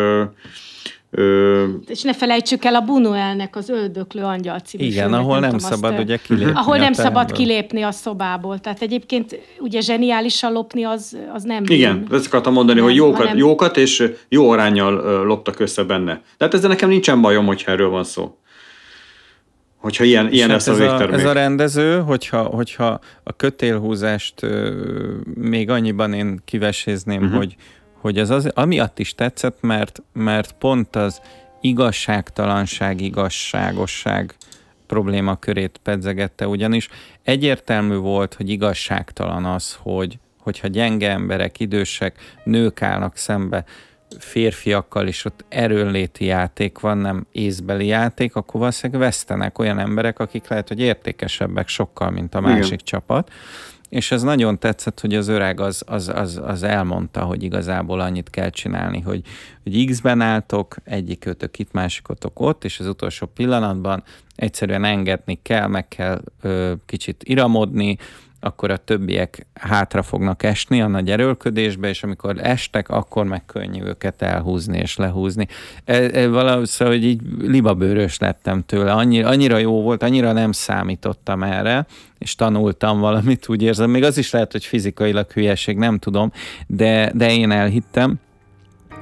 [1.17, 1.63] Ö...
[1.87, 5.59] És ne felejtsük el a Bunuelnek az Öldöklő Angyal című Igen, filmet, ahol nem, nem
[5.59, 8.59] szabad azt, ugye kilépni Ahol nem szabad kilépni a szobából.
[8.59, 12.17] Tehát egyébként ugye zseniálisan lopni az, az nem Igen, bűn.
[12.17, 13.37] ezt akartam mondani, nem, hogy jókat, hanem...
[13.37, 16.21] jókat és jó arányjal loptak össze benne.
[16.37, 18.37] Tehát ezzel nekem nincsen bajom, hogyha erről van szó
[19.85, 21.19] hogyha ilyen, ilyen hát lesz ez a végtermék.
[21.19, 24.41] Ez a rendező, hogyha, hogyha a kötélhúzást
[25.35, 27.37] még annyiban én kivesézném, uh-huh.
[27.37, 27.55] hogy,
[28.01, 31.21] hogy ez az, amiatt is tetszett, mert, mert pont az
[31.61, 34.35] igazságtalanság, igazságosság
[34.87, 36.89] problémakörét pedzegette, ugyanis
[37.23, 43.65] egyértelmű volt, hogy igazságtalan az, hogy hogyha gyenge emberek, idősek, nők állnak szembe
[44.19, 50.47] férfiakkal, és ott erőnléti játék van, nem észbeli játék, akkor valószínűleg vesztenek olyan emberek, akik
[50.47, 52.77] lehet, hogy értékesebbek sokkal, mint a másik Igen.
[52.83, 53.31] csapat.
[53.89, 58.29] És ez nagyon tetszett, hogy az öreg az, az, az, az elmondta, hogy igazából annyit
[58.29, 59.21] kell csinálni, hogy,
[59.63, 64.03] hogy X-ben álltok, egyikőtök itt, másikotok ott, és az utolsó pillanatban
[64.35, 67.97] egyszerűen engedni kell, meg kell ö, kicsit iramodni,
[68.45, 73.83] akkor a többiek hátra fognak esni a nagy erőlködésbe, és amikor estek, akkor meg könnyű
[73.83, 75.47] őket elhúzni és lehúzni.
[75.85, 78.91] E, e, valahogy szóval, hogy így libabőrös lettem tőle.
[78.91, 81.85] Annyira, annyira jó volt, annyira nem számítottam erre,
[82.17, 83.89] és tanultam valamit, úgy érzem.
[83.89, 86.31] Még az is lehet, hogy fizikailag hülyeség, nem tudom,
[86.67, 88.15] de, de én elhittem.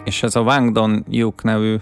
[0.04, 1.76] És ez a Wang Don Yuk nevű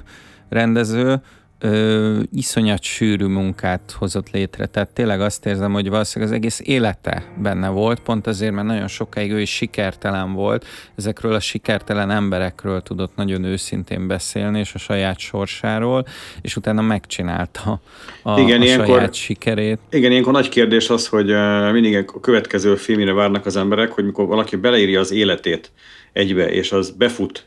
[0.49, 1.21] rendező,
[1.61, 4.65] ö, iszonyat sűrű munkát hozott létre.
[4.65, 8.87] Tehát tényleg azt érzem, hogy valószínűleg az egész élete benne volt, pont azért, mert nagyon
[8.87, 10.65] sokáig ő is sikertelen volt.
[10.95, 16.05] Ezekről a sikertelen emberekről tudott nagyon őszintén beszélni, és a saját sorsáról,
[16.41, 17.81] és utána megcsinálta
[18.23, 19.79] a, igen, a ilyenkor, saját sikerét.
[19.89, 21.33] Igen, ilyenkor nagy kérdés az, hogy
[21.71, 25.71] mindig a következő filmire várnak az emberek, hogy mikor valaki beleírja az életét
[26.13, 27.45] egybe, és az befut,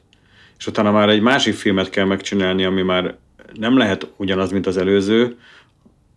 [0.58, 3.14] és utána már egy másik filmet kell megcsinálni, ami már
[3.58, 5.36] nem lehet ugyanaz, mint az előző,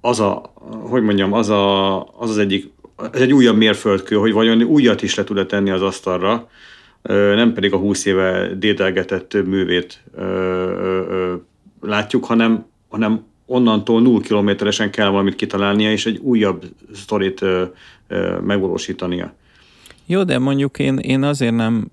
[0.01, 0.53] az a,
[0.89, 2.71] hogy mondjam, az a, az, az egyik,
[3.11, 6.49] ez egy újabb mérföldkő, hogy vajon újat is le tud tenni az asztalra,
[7.35, 10.03] nem pedig a 20 éve dédelgetett művét
[11.81, 16.63] látjuk, hanem, hanem onnantól null kilométeresen kell valamit kitalálnia, és egy újabb
[16.93, 17.45] sztorit
[18.45, 19.33] megvalósítania.
[20.05, 21.91] Jó, de mondjuk én, én azért nem,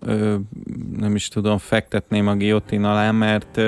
[0.97, 3.61] nem is tudom, fektetném a giotin alá, mert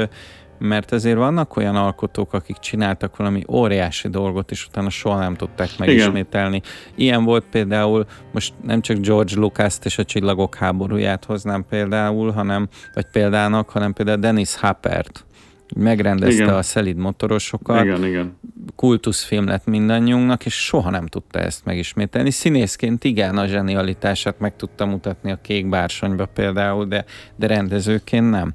[0.58, 5.68] mert azért vannak olyan alkotók, akik csináltak valami óriási dolgot, és utána soha nem tudták
[5.78, 6.56] megismételni.
[6.56, 6.68] Igen.
[6.94, 12.68] Ilyen volt például, most nem csak George Lucas-t és a Csillagok háborúját hoznám például, hanem,
[12.94, 15.26] vagy példának, hanem például Dennis Hoppert.
[15.74, 16.54] Megrendezte igen.
[16.54, 17.84] a szelid motorosokat.
[17.84, 18.36] Igen, igen.
[18.76, 22.30] Kultuszfilm lett mindannyiunknak, és soha nem tudta ezt megismételni.
[22.30, 27.04] Színészként igen, a zsenialitását meg tudta mutatni a Kék Bársonyba például, de,
[27.36, 28.54] de rendezőként nem.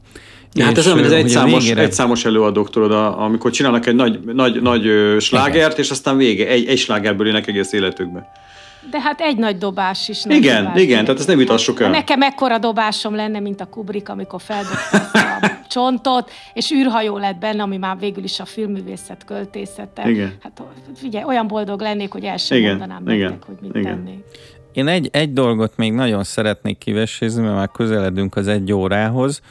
[0.53, 1.81] Ja, hát ez olyan, mint az egyszámos, végére...
[1.81, 4.89] egyszámos előadók, tudod, amikor csinálnak egy nagy, nagy, nagy
[5.19, 8.31] slágert, és aztán vége, egy, egy slágerből élnek egész életükbe.
[8.89, 10.23] De hát egy nagy dobás is.
[10.23, 10.81] Nagy igen, dobás.
[10.81, 11.89] igen, tehát ezt nem vitassuk el.
[11.89, 14.97] Nekem ekkora dobásom lenne, mint a Kubrick, amikor feldobta
[15.41, 20.09] a csontot, és űrhajó lett benne, ami már végül is a filmművészet költészete.
[20.09, 20.37] Igen.
[20.43, 20.61] Hát
[20.95, 24.03] figyelj, olyan boldog lennék, hogy el sem igen, mondanám igen, nektek, hogy mit igen.
[24.03, 24.23] tennék.
[24.71, 29.41] én egy, egy dolgot még nagyon szeretnék kivesézni, mert már közeledünk az egy órához,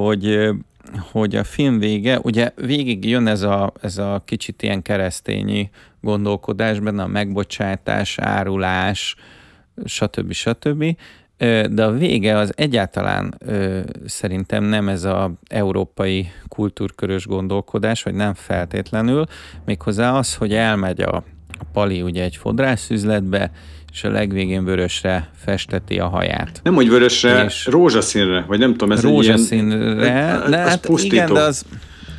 [0.00, 0.50] hogy
[1.12, 5.70] hogy a film vége, ugye végig jön ez a, ez a kicsit ilyen keresztényi
[6.00, 9.16] gondolkodás benne, a megbocsátás, árulás,
[9.84, 10.32] stb.
[10.32, 10.96] stb.
[11.70, 13.38] De a vége az egyáltalán
[14.06, 19.24] szerintem nem ez a európai kultúrkörös gondolkodás, vagy nem feltétlenül,
[19.64, 21.16] méghozzá az, hogy elmegy a,
[21.58, 23.50] a Pali ugye egy fodrászüzletbe,
[23.96, 26.60] és a legvégén vörösre festeti a haját.
[26.62, 30.50] Nem, hogy vörösre, és rózsaszínre, vagy nem tudom, ez rózsaszínre, egy ilyen...
[30.50, 31.64] de hát igen, de az,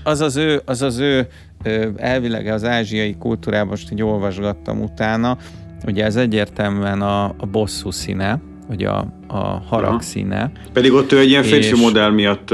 [0.03, 1.28] az az ő, az az ő
[1.95, 5.38] elvileg az ázsiai kultúrában, most így olvasgattam utána,
[5.86, 8.97] ugye ez egyértelműen a, a bosszú színe, vagy a,
[9.28, 10.01] a harag Aha.
[10.01, 10.51] színe.
[10.73, 11.82] Pedig ott ő egy ilyen férfi és...
[11.82, 12.53] modell miatt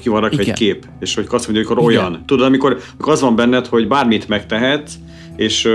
[0.00, 2.10] ki van rakva egy kép, és hogy azt mondja, hogy olyan.
[2.10, 2.24] Igen.
[2.26, 4.94] Tudod, amikor, amikor az van benned, hogy bármit megtehetsz,
[5.36, 5.68] és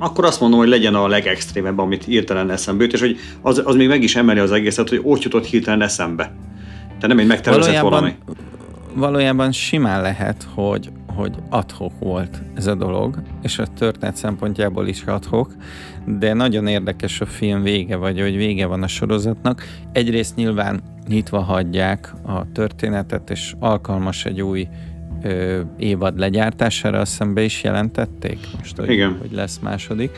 [0.00, 3.74] akkor azt mondom, hogy legyen a legextrémebb, amit hirtelen eszembe jut, és hogy az, az
[3.74, 6.32] még meg is emeli az egészet, hogy úgy jutott hirtelen eszembe.
[6.86, 8.14] Tehát nem egy megtervezett valami.
[8.94, 15.02] Valójában simán lehet, hogy, hogy adhok volt ez a dolog, és a történet szempontjából is
[15.02, 15.54] adhok,
[16.06, 19.64] de nagyon érdekes a film vége, vagy hogy vége van a sorozatnak.
[19.92, 24.68] Egyrészt nyilván nyitva hagyják a történetet, és alkalmas egy új
[25.22, 29.16] ö, évad legyártására, azt hiszem be is jelentették most, hogy, Igen.
[29.20, 30.10] hogy lesz második.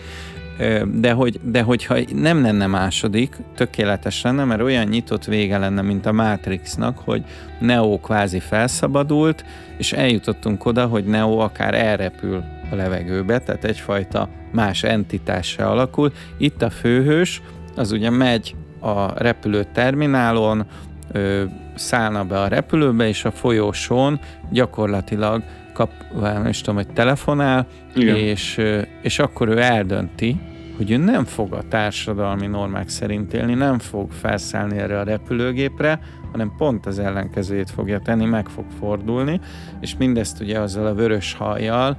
[0.95, 6.07] De, hogy, de hogyha nem lenne második, tökéletes lenne, mert olyan nyitott vége lenne, mint
[6.07, 7.25] a Matrixnak, hogy
[7.61, 9.45] Neo kvázi felszabadult,
[9.77, 16.13] és eljutottunk oda, hogy Neo akár elrepül a levegőbe, tehát egyfajta más entitással alakul.
[16.39, 17.43] Itt a főhős,
[17.77, 20.67] az ugye megy a repülő terminálon,
[21.13, 21.45] ö,
[21.75, 25.43] szállna be a repülőbe, és a folyósón gyakorlatilag
[25.73, 25.91] kap,
[26.21, 28.17] nem is tudom, hogy telefonál, Igen.
[28.17, 28.61] és,
[29.03, 30.41] és akkor ő eldönti,
[30.77, 36.01] hogy ő nem fog a társadalmi normák szerint élni, nem fog felszállni erre a repülőgépre,
[36.33, 39.41] hanem pont az ellenkezőjét fogja tenni, meg fog fordulni,
[39.81, 41.97] és mindezt ugye azzal a vörös hajjal,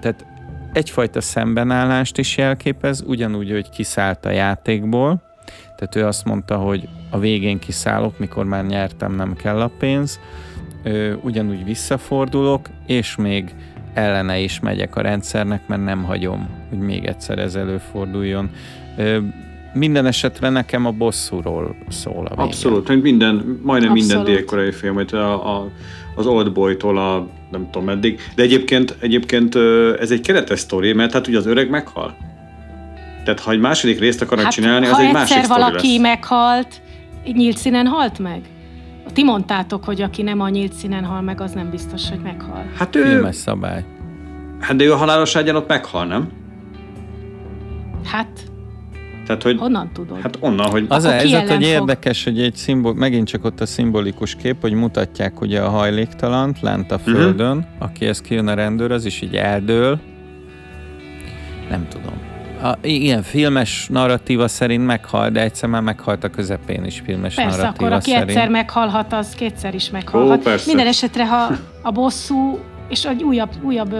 [0.00, 0.26] tehát
[0.72, 5.22] egyfajta szembenállást is jelképez, ugyanúgy, hogy kiszállt a játékból,
[5.84, 10.20] tehát ő azt mondta, hogy a végén kiszállok, mikor már nyertem, nem kell a pénz,
[11.22, 13.54] ugyanúgy visszafordulok, és még
[13.94, 18.50] ellene is megyek a rendszernek, mert nem hagyom, hogy még egyszer ez előforduljon.
[19.74, 22.42] Minden esetre nekem a bosszúról szól a vége.
[22.42, 24.14] Abszolút, minden, majdnem Abszolút.
[24.14, 25.70] minden dél-koreai film, hogy a, a,
[26.14, 28.20] az Old Boy-tól a nem tudom meddig.
[28.34, 29.54] De egyébként, egyébként
[30.00, 32.16] ez egy keretes sztori, mert hát ugye az öreg meghal.
[33.24, 36.00] Tehát ha egy második részt akarnak hát, csinálni, az egy másik valaki lesz.
[36.00, 36.80] meghalt,
[37.32, 38.40] nyílt színen halt meg?
[39.12, 42.64] Ti mondtátok, hogy aki nem a nyílt színen hal meg, az nem biztos, hogy meghal.
[42.78, 43.04] Hát ő...
[43.04, 43.84] Filmes szabály.
[44.60, 46.28] Hát de ő a halálos ágyon ott meghal, nem?
[48.04, 48.28] Hát,
[49.26, 50.20] tehát, hogy, Honnan tudod?
[50.20, 50.86] Hát onnan, hogy...
[50.88, 54.72] Az a helyzet, hogy érdekes, hogy egy szimbol, megint csak ott a szimbolikus kép, hogy
[54.72, 57.10] mutatják ugye a hajléktalant lent a mhm.
[57.10, 57.72] földön, uh-huh.
[57.78, 60.00] akihez kijön a rendőr, az is így eldől.
[61.68, 67.02] Nem tudom a, ilyen filmes narratíva szerint meghal, de egyszer már meghalt a közepén is
[67.04, 68.28] filmes persze, narratíva akkor aki szerint.
[68.28, 70.46] egyszer meghalhat, az kétszer is meghalhat.
[70.46, 71.52] Ó, Minden esetre, ha
[71.82, 73.94] a bosszú, és egy újabb, újabb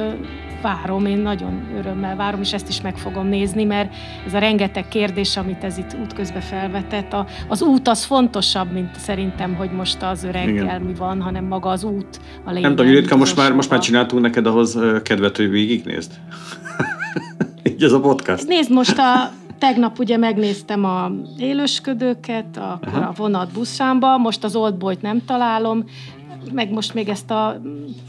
[0.63, 3.95] várom, én nagyon örömmel várom, és ezt is meg fogom nézni, mert
[4.27, 8.99] ez a rengeteg kérdés, amit ez itt útközben felvetett, a, az út az fontosabb, mint
[8.99, 12.63] szerintem, hogy most az öreggel mi van, hanem maga az út a lényeg.
[12.63, 16.13] Nem tudom, Judika, most már, most már csináltunk neked ahhoz kedvet, hogy végignézd?
[17.69, 18.47] Így ez a podcast.
[18.47, 23.09] Nézd, most a tegnap ugye megnéztem a élősködőket, akkor Aha.
[23.09, 25.85] a vonat buszámba, most az Old Boy-t nem találom,
[26.53, 27.61] meg most még ezt a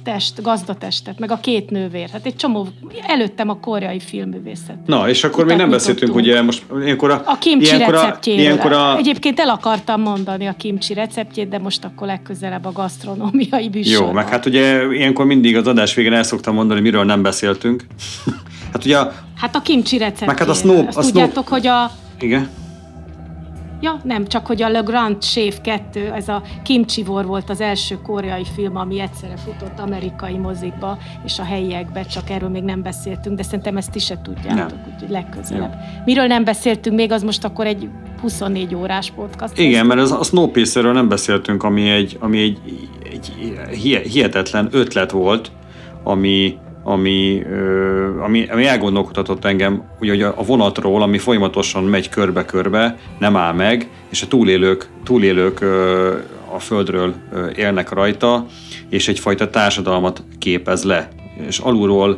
[0.04, 2.10] test, gazdatestet, meg a két nővér.
[2.10, 2.68] Hát egy csomó,
[3.08, 4.76] előttem a koreai filmművészet.
[4.86, 7.22] Na, és akkor még nem beszéltünk, ugye most ilyenkor a...
[7.26, 8.42] A kimcsi ilyenkor receptjéről.
[8.44, 8.98] Ilyenkor a...
[8.98, 14.08] Egyébként el akartam mondani a kimcsi receptjét, de most akkor legközelebb a gasztronómiai műsorban.
[14.08, 17.86] Jó, meg hát ugye ilyenkor mindig az adás végén el szoktam mondani, miről nem beszéltünk.
[18.76, 19.12] Hát ugye a...
[19.36, 20.36] Hát a kimcsi receptjéről.
[20.36, 21.92] Meg hát a snow, Azt a tudjátok, hogy a...
[22.20, 22.50] Igen
[23.82, 27.62] Ja, nem, csak hogy a Le Grand Chef 2, ez a Kimchi War volt az
[27.62, 32.82] első koreai film, ami egyszerre futott amerikai mozikba és a helyiekbe, csak erről még nem
[32.82, 35.74] beszéltünk, de szerintem ezt is se tudjátok, úgyhogy legközelebb.
[35.74, 36.04] Jó.
[36.06, 37.90] Miről nem beszéltünk még, az most akkor egy
[38.22, 39.60] 24 órás podcast.
[39.60, 42.60] Igen, mert az, a Snowpiercerről nem beszéltünk, ami egy, ami egy,
[43.04, 43.32] egy
[44.12, 45.52] hihetetlen ötlet volt,
[46.04, 46.58] ami
[46.88, 47.44] ami,
[48.20, 53.90] ami, ami elgondolkodhatott engem, ugye, hogy a vonatról, ami folyamatosan megy körbe-körbe, nem áll meg,
[54.10, 55.62] és a túlélők, túlélők
[56.54, 57.14] a földről
[57.56, 58.46] élnek rajta,
[58.90, 61.10] és egyfajta társadalmat képez le.
[61.48, 62.18] És alulról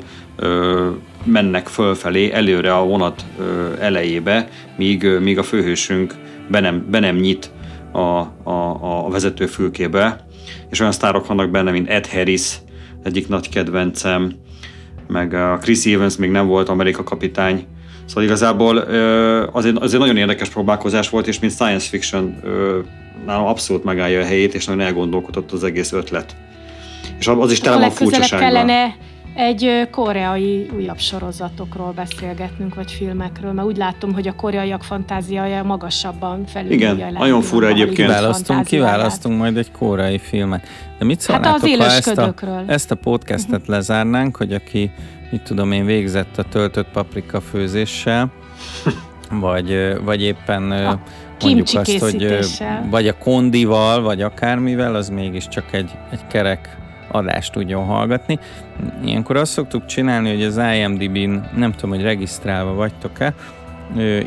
[1.24, 3.26] mennek fölfelé, előre a vonat
[3.80, 6.14] elejébe, míg, míg a főhősünk
[6.48, 7.52] be nem, be nem nyit
[7.92, 10.26] a, a, a vezetőfülkébe,
[10.70, 12.58] és olyan sztárok vannak benne, mint Ed Harris,
[13.04, 14.32] egyik nagy kedvencem,
[15.08, 17.66] meg a Chris Evans még nem volt Amerika kapitány,
[18.08, 18.78] Szóval igazából
[19.52, 22.36] az egy, az egy nagyon érdekes próbálkozás volt, és mint science fiction
[23.26, 26.36] nálam abszolút megállja a helyét, és nagyon elgondolkodott az egész ötlet.
[27.20, 28.50] És az is tele van furcsasággal.
[28.50, 28.96] kellene
[29.38, 36.46] egy koreai újabb sorozatokról beszélgetnünk, vagy filmekről, mert úgy látom, hogy a koreaiak fantáziája magasabban
[36.46, 36.72] felül.
[36.72, 37.96] Igen, nagyon fura egyébként.
[37.96, 40.68] Kiválasztunk, kiválasztunk majd egy koreai filmet.
[41.00, 42.34] De mit szólnátok, hát az ha ezt a,
[42.68, 43.76] ezt a podcastet uh-huh.
[43.76, 44.92] lezárnánk, hogy aki,
[45.32, 48.32] mit tudom én, végzett a töltött paprika főzéssel,
[49.32, 51.00] vagy, vagy éppen a
[51.44, 52.40] mondjuk azt, hogy
[52.90, 56.78] vagy a kondival, vagy akármivel, az mégiscsak egy, egy kerek
[57.12, 58.40] adást tudjon hallgatni.
[59.06, 63.34] Ilyenkor azt szoktuk csinálni, hogy az IMDb-n, nem tudom, hogy regisztrálva vagytok-e,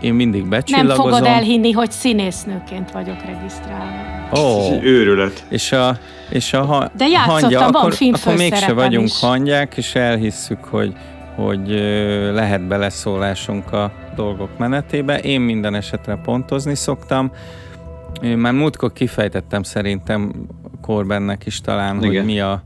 [0.00, 1.08] én mindig becsillagozom.
[1.08, 4.10] Nem fogod elhinni, hogy színésznőként vagyok regisztrálva.
[4.36, 4.84] Ó, oh.
[4.84, 5.46] őrület.
[5.48, 5.98] És a,
[6.30, 9.20] és a ha, De játszottam, hangya, van akkor, akkor mégse vagyunk is.
[9.20, 10.92] hangyák, és elhisszük, hogy,
[11.36, 11.68] hogy
[12.32, 15.18] lehet beleszólásunk a dolgok menetébe.
[15.18, 17.32] Én minden esetre pontozni szoktam.
[18.36, 20.32] Már múltkor kifejtettem szerintem
[20.80, 22.08] Korbennek is talán, Igen.
[22.08, 22.62] hogy mi a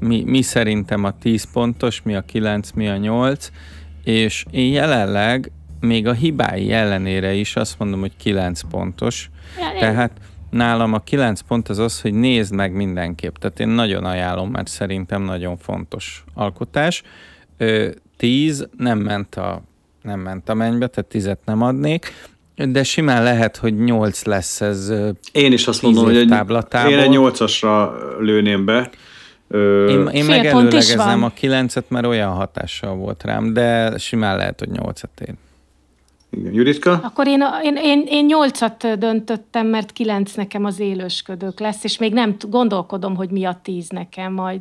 [0.00, 3.50] mi, mi szerintem a 10 pontos, mi a 9, mi a 8,
[4.04, 9.30] és én jelenleg még a hibái ellenére is azt mondom, hogy 9 pontos.
[9.58, 10.12] Ja, Tehát
[10.50, 13.34] nálam a 9 pont az az, hogy nézd meg mindenképp.
[13.34, 17.02] Tehát én nagyon ajánlom, mert szerintem nagyon fontos alkotás.
[18.16, 19.62] 10 nem ment a
[20.02, 22.12] nem ment a mennybe, tehát tizet nem adnék,
[22.54, 24.92] de simán lehet, hogy 8 lesz ez
[25.32, 26.30] Én is azt mondom, hogy egy,
[26.88, 27.90] én egy 8-asra
[28.20, 28.90] lőném be.
[29.48, 29.88] Ö...
[29.88, 35.28] Én, én megelőlegezem a 9-et, mert olyan hatással volt rám, de simán lehet, hogy 8-at
[35.28, 35.38] én.
[36.30, 36.52] Igen.
[36.52, 37.00] Juditka?
[37.02, 42.12] Akkor én, én, én, én 8-at döntöttem, mert 9 nekem az élősködők lesz, és még
[42.12, 44.60] nem gondolkodom, hogy mi a 10 nekem majd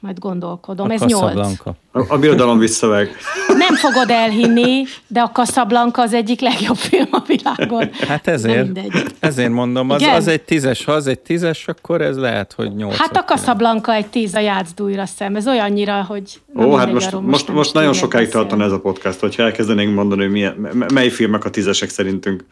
[0.00, 0.90] majd gondolkodom.
[0.90, 1.58] A Ez nyolc.
[1.92, 3.16] A, a birodalom visszaveg.
[3.48, 7.90] Nem fogod elhinni, de a Casablanca az egyik legjobb film a világon.
[8.08, 8.78] Hát ezért,
[9.20, 12.96] ezért mondom, az, az egy tízes, ha az egy tízes, akkor ez lehet, hogy nyolc.
[12.96, 14.82] Hát a Casablanca egy tíz a játszd
[15.16, 15.36] szem.
[15.36, 16.40] Ez olyannyira, hogy...
[16.56, 20.22] Ó, hát most, most, most, most nagyon sokáig tartana ez a podcast, hogyha elkezdenénk mondani,
[20.22, 22.44] hogy milyen, mely filmek a tízesek szerintünk.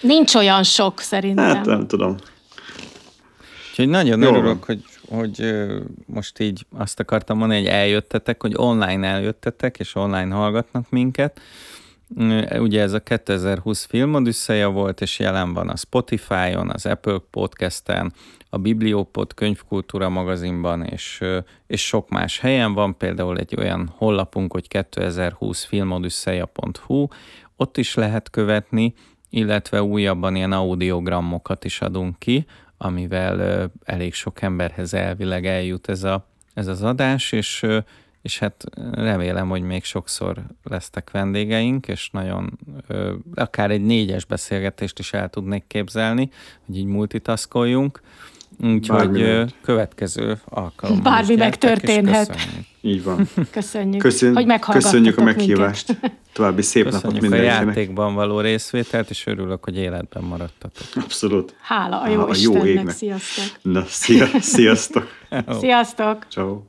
[0.00, 1.44] Nincs olyan sok szerintem.
[1.44, 2.16] Hát nem tudom.
[3.70, 4.62] Úgyhogy nagyon Jó örülök, van.
[4.66, 5.54] hogy hogy
[6.06, 11.40] most így azt akartam mondani, hogy eljöttetek, hogy online eljöttetek, és online hallgatnak minket.
[12.58, 18.12] Ugye ez a 2020 filmodüsszeja volt, és jelen van a Spotify-on, az Apple Podcast-en,
[18.50, 21.22] a Bibliopod könyvkultúra magazinban, és,
[21.66, 27.06] és sok más helyen van, például egy olyan hollapunk, hogy 2020 filmodüsszeja.hu,
[27.56, 28.94] ott is lehet követni,
[29.30, 32.46] illetve újabban ilyen audiogramokat is adunk ki,
[32.76, 37.66] amivel elég sok emberhez elvileg eljut ez, a, ez az adás, és,
[38.22, 42.58] és hát remélem, hogy még sokszor lesztek vendégeink, és nagyon
[43.34, 46.30] akár egy négyes beszélgetést is el tudnék képzelni,
[46.66, 48.00] hogy így multitaszkoljunk.
[48.62, 52.36] Úgyhogy következő alkalommal Bármi megtörténhet.
[52.80, 53.28] Így van.
[53.50, 55.88] Köszönjük, Köszön, hogy Köszönjük a meghívást.
[55.88, 56.12] Minket.
[56.32, 57.62] További szép Köszönjük napot mindenkinek.
[57.62, 60.86] a játékban való részvételt, és örülök, hogy életben maradtatok.
[60.94, 61.54] Abszolút.
[61.60, 62.90] Hála a jó, Hála, jó égnek.
[62.90, 63.44] Sziasztok.
[63.62, 65.08] Na, szia, sziasztok.
[65.60, 66.26] sziasztok.
[66.28, 66.60] Ciao.